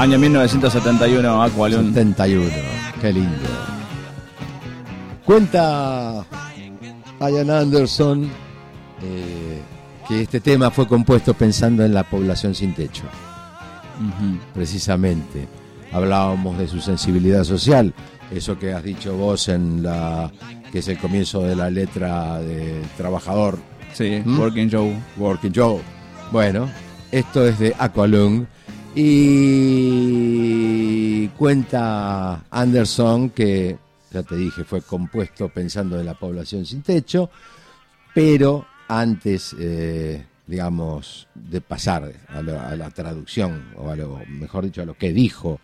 Año 0.00 0.18
1971, 0.18 1.42
Aqualun. 1.42 1.92
71. 1.92 2.50
Qué 3.02 3.12
lindo. 3.12 3.36
Cuenta 5.26 6.24
Ian 7.20 7.50
Anderson 7.50 8.24
eh, 9.02 9.60
que 10.08 10.22
este 10.22 10.40
tema 10.40 10.70
fue 10.70 10.88
compuesto 10.88 11.34
pensando 11.34 11.84
en 11.84 11.92
la 11.92 12.04
población 12.04 12.54
sin 12.54 12.74
techo. 12.74 13.02
Ujú. 14.00 14.38
precisamente. 14.54 15.46
Hablábamos 15.92 16.56
de 16.56 16.66
su 16.66 16.80
sensibilidad 16.80 17.44
social, 17.44 17.92
eso 18.30 18.58
que 18.58 18.72
has 18.72 18.82
dicho 18.82 19.14
vos 19.18 19.48
en 19.50 19.82
la 19.82 20.30
que 20.72 20.78
es 20.78 20.88
el 20.88 20.96
comienzo 20.96 21.42
de 21.42 21.54
la 21.54 21.68
letra 21.68 22.38
de 22.38 22.80
Trabajador, 22.96 23.58
Sí, 23.92 24.22
¿Mm? 24.24 24.38
Working 24.40 24.70
Joe. 24.70 24.96
Working 25.18 25.52
Joe. 25.54 25.80
Bueno, 26.32 26.70
esto 27.12 27.46
es 27.46 27.58
de 27.58 27.74
Aqualung 27.78 28.46
y 28.94 30.08
cuenta 31.28 32.44
Anderson 32.50 33.30
que, 33.30 33.76
ya 34.10 34.22
te 34.22 34.36
dije, 34.36 34.64
fue 34.64 34.82
compuesto 34.82 35.48
pensando 35.48 35.98
en 35.98 36.06
la 36.06 36.14
población 36.14 36.66
sin 36.66 36.82
techo, 36.82 37.30
pero 38.14 38.66
antes, 38.88 39.54
eh, 39.58 40.24
digamos, 40.46 41.28
de 41.34 41.60
pasar 41.60 42.12
a, 42.28 42.42
lo- 42.42 42.60
a 42.60 42.74
la 42.76 42.90
traducción, 42.90 43.70
o 43.76 43.90
a 43.90 43.96
lo, 43.96 44.20
mejor 44.28 44.64
dicho, 44.64 44.82
a 44.82 44.86
lo 44.86 44.94
que 44.94 45.12
dijo 45.12 45.60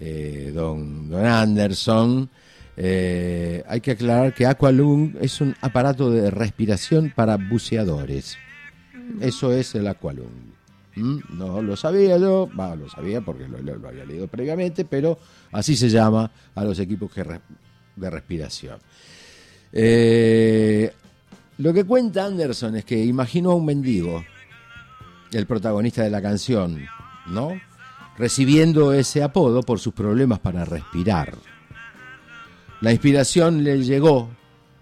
eh, 0.00 0.52
don, 0.54 1.10
don 1.10 1.26
Anderson, 1.26 2.30
eh, 2.76 3.64
hay 3.66 3.80
que 3.80 3.90
aclarar 3.92 4.32
que 4.32 4.46
Aqualung 4.46 5.16
es 5.20 5.40
un 5.40 5.56
aparato 5.60 6.10
de 6.10 6.30
respiración 6.30 7.12
para 7.14 7.36
buceadores. 7.36 8.38
Eso 9.20 9.52
es 9.52 9.74
el 9.74 9.88
Aqualung. 9.88 10.56
¿Mm? 10.98 11.18
No 11.30 11.62
lo 11.62 11.76
sabía 11.76 12.18
yo, 12.18 12.48
lo 12.54 12.88
sabía 12.88 13.20
porque 13.20 13.46
lo, 13.46 13.88
había 13.88 14.04
leído 14.04 14.26
previamente, 14.26 14.84
pero 14.84 15.18
así 15.52 15.76
se 15.76 15.88
llama 15.88 16.30
a 16.54 16.64
los 16.64 16.78
equipos 16.78 17.12
que 17.12 17.24
de 17.96 18.10
respiración. 18.10 18.78
Eh, 19.72 20.92
lo 21.58 21.72
que 21.72 21.84
cuenta 21.84 22.24
Anderson 22.24 22.76
es 22.76 22.84
que 22.84 23.04
imaginó 23.04 23.52
a 23.52 23.56
un 23.56 23.66
mendigo, 23.66 24.24
el 25.32 25.46
protagonista 25.46 26.02
de 26.02 26.10
la 26.10 26.22
canción, 26.22 26.84
¿no? 27.26 27.52
Recibiendo 28.16 28.92
ese 28.92 29.22
apodo 29.22 29.62
por 29.62 29.78
sus 29.78 29.92
problemas 29.92 30.38
para 30.38 30.64
respirar. 30.64 31.34
La 32.80 32.92
inspiración 32.92 33.62
le 33.62 33.82
llegó 33.82 34.30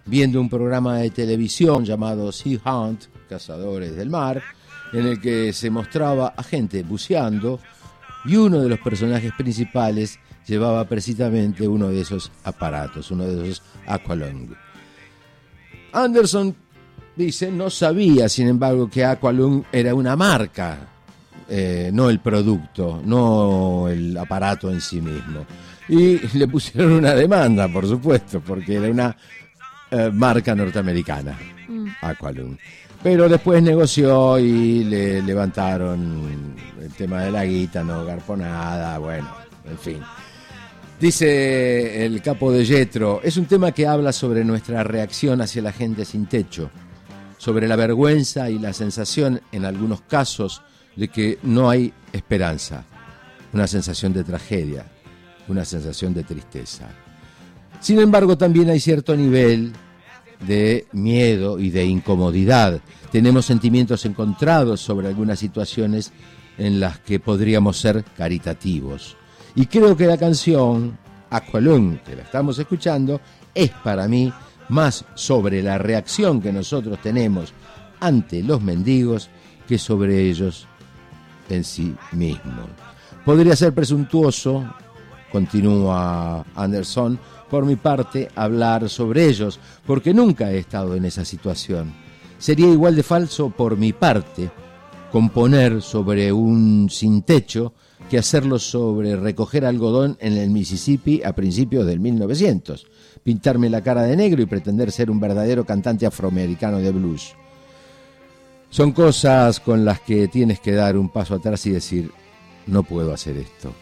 viendo 0.05 0.41
un 0.41 0.49
programa 0.49 0.99
de 0.99 1.11
televisión 1.11 1.85
llamado 1.85 2.31
Sea 2.31 2.61
Hunt, 2.65 3.05
Cazadores 3.29 3.97
del 3.97 4.11
Mar, 4.11 4.43
en 4.93 5.07
el 5.07 5.21
que 5.21 5.53
se 5.53 5.71
mostraba 5.71 6.35
a 6.37 6.43
gente 6.43 6.83
buceando 6.83 7.61
y 8.25 8.37
uno 8.37 8.61
de 8.61 8.69
los 8.69 8.81
personajes 8.81 9.33
principales 9.37 10.19
llevaba 10.47 10.85
precisamente 10.85 11.67
uno 11.67 11.89
de 11.89 12.01
esos 12.01 12.31
aparatos, 12.45 13.11
uno 13.11 13.25
de 13.25 13.51
esos 13.51 13.63
Aqualung. 13.87 14.51
Anderson 15.93 16.55
dice, 17.15 17.51
no 17.51 17.71
sabía, 17.71 18.29
sin 18.29 18.49
embargo, 18.49 18.89
que 18.89 19.05
Aqualung 19.05 19.65
era 19.73 19.95
una 19.95 20.17
marca, 20.17 20.79
eh, 21.49 21.91
no 21.93 22.11
el 22.11 22.21
producto, 22.21 23.01
no 23.05 23.89
el 23.89 24.17
aparato 24.17 24.71
en 24.71 24.81
sí 24.81 25.01
mismo. 25.01 25.47
Y 25.89 26.19
le 26.37 26.49
pusieron 26.49 26.93
una 26.93 27.15
demanda, 27.15 27.69
por 27.69 27.87
supuesto, 27.87 28.41
porque 28.41 28.75
era 28.75 28.89
una 28.89 29.17
eh, 29.91 30.11
marca 30.13 30.55
norteamericana, 30.55 31.39
Aqualung. 32.01 32.57
Pero 33.07 33.29
después 33.29 33.63
negoció 33.63 34.37
y 34.37 34.83
le 34.83 35.23
levantaron 35.23 36.57
el 36.83 36.93
tema 36.95 37.23
de 37.23 37.31
la 37.31 37.45
guita, 37.45 37.85
no 37.85 38.05
garpó 38.05 38.37
nada, 38.37 38.99
bueno, 38.99 39.29
en 39.65 39.79
fin. 39.79 40.01
Dice 40.99 42.05
el 42.05 42.21
capo 42.21 42.51
de 42.51 42.65
Yetro, 42.65 43.21
es 43.23 43.37
un 43.37 43.45
tema 43.45 43.71
que 43.71 43.87
habla 43.87 44.13
sobre 44.13 44.45
nuestra 44.45 44.83
reacción 44.83 45.41
hacia 45.41 45.63
la 45.63 45.71
gente 45.71 46.05
sin 46.05 46.27
techo, 46.27 46.69
sobre 47.39 47.69
la 47.69 47.77
vergüenza 47.77 48.51
y 48.51 48.59
la 48.59 48.73
sensación, 48.73 49.41
en 49.53 49.65
algunos 49.65 50.01
casos, 50.01 50.63
de 50.97 51.07
que 51.07 51.39
no 51.45 51.71
hay 51.71 51.93
esperanza, 52.13 52.83
una 53.53 53.69
sensación 53.69 54.15
de 54.15 54.25
tragedia, 54.25 54.85
una 55.47 55.65
sensación 55.65 56.13
de 56.13 56.25
tristeza. 56.25 56.89
Sin 57.79 58.01
embargo, 58.01 58.37
también 58.37 58.69
hay 58.69 58.81
cierto 58.81 59.15
nivel 59.15 59.75
de 60.41 60.87
miedo 60.93 61.59
y 61.59 61.71
de 61.71 61.85
incomodidad. 61.85 62.81
Tenemos 63.11 63.47
sentimientos 63.47 64.05
encontrados 64.05 64.81
sobre 64.81 65.09
algunas 65.09 65.39
situaciones 65.39 66.13
en 66.59 66.81
las 66.81 66.99
que 67.01 67.21
podríamos 67.21 67.79
ser 67.79 68.05
caritativos. 68.17 69.17
Y 69.55 69.67
creo 69.67 69.97
que 69.97 70.07
la 70.07 70.19
canción 70.19 70.99
Aqualung, 71.31 71.99
que 71.99 72.17
la 72.17 72.23
estamos 72.23 72.59
escuchando, 72.59 73.21
es 73.55 73.71
para 73.71 74.07
mí 74.07 74.33
más 74.69 75.05
sobre 75.15 75.63
la 75.63 75.79
reacción 75.79 76.41
que 76.41 76.53
nosotros 76.53 76.99
tenemos 77.03 77.53
ante 78.01 78.43
los 78.43 78.61
mendigos 78.61 79.31
que 79.67 79.79
sobre 79.79 80.29
ellos 80.29 80.67
en 81.49 81.65
sí 81.65 81.95
mismos. 82.13 82.67
Podría 83.25 83.57
ser 83.57 83.75
presuntuoso, 83.75 84.65
continúa 85.33 86.45
Anderson, 86.55 87.19
por 87.51 87.65
mi 87.65 87.77
parte, 87.77 88.29
hablar 88.35 88.89
sobre 88.89 89.27
ellos, 89.27 89.61
porque 89.87 90.13
nunca 90.13 90.51
he 90.53 90.59
estado 90.59 90.95
en 90.95 91.05
esa 91.05 91.25
situación. 91.25 91.95
Sería 92.39 92.69
igual 92.69 92.97
de 92.97 93.03
falso 93.03 93.51
por 93.51 93.77
mi 93.77 93.93
parte 93.93 94.51
componer 95.11 95.81
sobre 95.83 96.33
un 96.33 96.89
sin 96.91 97.23
techo 97.23 97.73
que 98.11 98.19
hacerlo 98.19 98.59
sobre 98.59 99.17
recoger 99.17 99.65
algodón 99.65 100.17
en 100.21 100.35
el 100.35 100.51
Mississippi 100.51 101.23
a 101.25 101.33
principios 101.33 101.87
del 101.87 102.01
1900, 102.01 102.87
pintarme 103.23 103.71
la 103.71 103.83
cara 103.83 104.03
de 104.03 104.17
negro 104.17 104.43
y 104.43 104.47
pretender 104.47 104.93
ser 104.93 105.11
un 105.11 105.19
verdadero 105.19 105.65
cantante 105.65 106.07
afroamericano 106.07 106.79
de 106.79 106.93
blues. 106.93 107.35
Son 108.69 108.93
cosas 108.93 109.61
con 109.61 109.85
las 109.85 110.01
que 110.01 110.29
tienes 110.29 110.61
que 110.61 110.73
dar 110.73 110.97
un 110.97 111.09
paso 111.09 111.35
atrás 111.35 111.65
y 111.67 111.71
decir, 111.71 112.11
no 112.67 112.83
puedo 112.83 113.13
hacer 113.13 113.37
esto, 113.39 113.73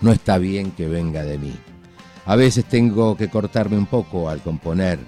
no 0.00 0.12
está 0.12 0.38
bien 0.38 0.70
que 0.70 0.86
venga 0.86 1.24
de 1.24 1.38
mí. 1.38 1.54
A 2.28 2.36
veces 2.36 2.66
tengo 2.66 3.16
que 3.16 3.30
cortarme 3.30 3.78
un 3.78 3.86
poco 3.86 4.28
al 4.28 4.42
componer, 4.42 4.98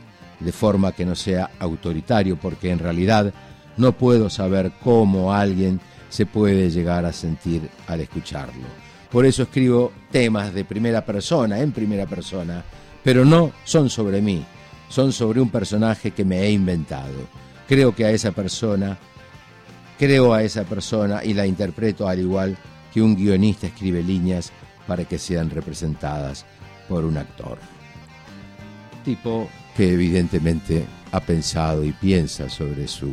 de 0.41 0.53
forma 0.53 0.93
que 0.93 1.05
no 1.05 1.15
sea 1.15 1.51
autoritario, 1.59 2.39
porque 2.39 2.71
en 2.71 2.79
realidad 2.79 3.35
no 3.77 3.93
puedo 3.93 4.31
saber 4.31 4.73
cómo 4.83 5.31
alguien 5.31 5.83
se 6.09 6.25
puede 6.25 6.71
llegar 6.71 7.05
a 7.05 7.13
sentir 7.13 7.69
al 7.89 8.01
escucharlo. 8.01 8.65
Por 9.11 9.27
eso 9.27 9.43
escribo 9.43 9.93
temas 10.11 10.55
de 10.55 10.65
primera 10.65 11.05
persona, 11.05 11.61
en 11.61 11.73
primera 11.73 12.07
persona, 12.07 12.65
pero 13.05 13.23
no 13.27 13.53
son 13.65 13.91
sobre 13.91 14.23
mí, 14.23 14.43
son 14.89 15.13
sobre 15.13 15.43
un 15.43 15.51
personaje 15.51 16.13
que 16.13 16.25
me 16.25 16.41
he 16.41 16.51
inventado. 16.51 17.29
Creo 17.69 17.95
que 17.95 18.07
a 18.07 18.13
esa 18.13 18.33
persona, 18.33 18.97
creo 19.99 20.33
a 20.33 20.43
esa 20.43 20.65
persona 20.65 21.23
y 21.23 21.35
la 21.35 21.45
interpreto 21.45 22.09
al 22.09 22.19
igual 22.19 22.57
que 22.95 23.03
un 23.03 23.15
guionista 23.15 23.67
escribe 23.67 24.03
líneas 24.03 24.53
para 24.87 25.05
que 25.05 25.19
sean 25.19 25.51
representadas 25.51 26.47
por 26.91 27.05
un 27.05 27.17
actor. 27.17 27.57
Tipo 29.05 29.49
que 29.77 29.93
evidentemente 29.93 30.85
ha 31.13 31.21
pensado 31.21 31.85
y 31.85 31.93
piensa 31.93 32.51
sobre 32.51 32.87
su 32.89 33.09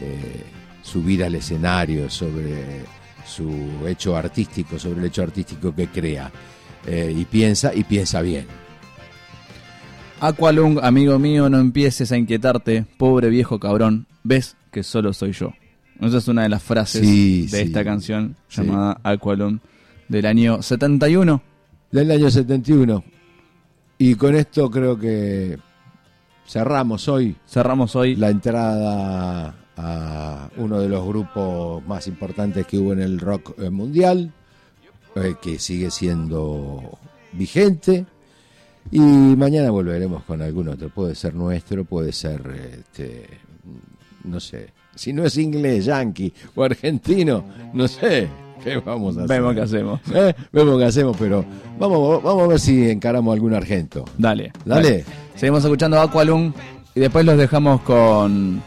eh, 0.00 0.44
subir 0.82 1.24
al 1.24 1.34
escenario, 1.34 2.10
sobre 2.10 2.84
su 3.26 3.50
hecho 3.88 4.14
artístico, 4.16 4.78
sobre 4.78 5.00
el 5.00 5.06
hecho 5.06 5.22
artístico 5.22 5.74
que 5.74 5.86
crea. 5.88 6.30
Eh, 6.86 7.14
y 7.16 7.24
piensa, 7.24 7.72
y 7.74 7.84
piensa 7.84 8.20
bien. 8.20 8.46
Aqualung, 10.20 10.78
amigo 10.82 11.18
mío, 11.18 11.48
no 11.48 11.58
empieces 11.58 12.12
a 12.12 12.16
inquietarte, 12.16 12.84
pobre 12.96 13.28
viejo 13.28 13.58
cabrón, 13.58 14.06
ves 14.22 14.56
que 14.70 14.82
solo 14.82 15.12
soy 15.12 15.32
yo. 15.32 15.52
Esa 16.00 16.18
es 16.18 16.28
una 16.28 16.42
de 16.42 16.48
las 16.48 16.62
frases 16.62 17.00
Sí, 17.06 17.42
de 17.42 17.48
sí. 17.48 17.56
esta 17.64 17.84
canción 17.84 18.36
Sí. 18.48 18.60
llamada 18.62 19.00
Aqualung 19.02 19.58
del 20.08 20.26
año 20.26 20.60
71. 20.62 21.42
Del 21.92 22.10
año 22.10 22.30
71. 22.30 23.04
Y 23.98 24.14
con 24.14 24.34
esto 24.34 24.70
creo 24.70 24.98
que 24.98 25.58
cerramos 26.46 27.06
hoy 27.08 27.36
Cerramos 27.46 27.94
hoy. 27.94 28.16
la 28.16 28.30
entrada 28.30 29.54
a 29.76 30.48
uno 30.56 30.80
de 30.80 30.88
los 30.88 31.06
grupos 31.06 31.84
más 31.86 32.06
importantes 32.06 32.66
que 32.66 32.78
hubo 32.78 32.94
en 32.94 33.00
el 33.00 33.20
rock 33.20 33.58
eh, 33.58 33.68
mundial, 33.68 34.32
eh, 35.16 35.34
que 35.40 35.58
sigue 35.58 35.90
siendo 35.90 36.98
vigente. 37.32 38.06
Y 38.90 38.98
mañana 38.98 39.70
volveremos 39.70 40.24
con 40.24 40.40
algún 40.40 40.68
otro. 40.68 40.88
Puede 40.88 41.14
ser 41.14 41.34
nuestro, 41.34 41.84
puede 41.84 42.12
ser, 42.12 42.40
este, 42.80 43.26
no 44.24 44.40
sé, 44.40 44.70
si 44.94 45.12
no 45.12 45.24
es 45.24 45.36
inglés, 45.36 45.84
yankee 45.84 46.32
o 46.54 46.64
argentino, 46.64 47.44
no 47.74 47.86
sé. 47.86 48.28
¿Qué 48.64 48.76
vamos 48.78 49.16
a 49.16 49.24
hacer? 49.24 49.36
Vemos 49.40 49.54
qué 49.54 49.60
hacemos. 49.60 50.00
Eh, 50.14 50.34
Vemos 50.52 50.78
qué 50.78 50.84
hacemos, 50.84 51.16
pero 51.18 51.44
vamos, 51.78 52.22
vamos 52.22 52.44
a 52.44 52.46
ver 52.48 52.60
si 52.60 52.90
encaramos 52.90 53.32
algún 53.32 53.54
argento. 53.54 54.04
Dale. 54.18 54.52
Dale. 54.64 55.04
Seguimos 55.34 55.64
escuchando 55.64 56.00
Aqualung 56.00 56.52
y 56.94 57.00
después 57.00 57.24
los 57.24 57.36
dejamos 57.38 57.80
con 57.82 58.62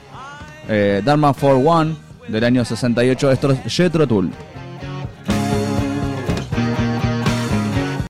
eh, 0.67 1.01
Dharma 1.05 1.33
for 1.33 1.61
One 1.65 1.95
del 2.27 2.43
año 2.43 2.65
68. 2.65 3.31
Esto 3.31 3.51
es 3.51 3.73
Jethro 3.73 4.07
Tull. 4.07 4.31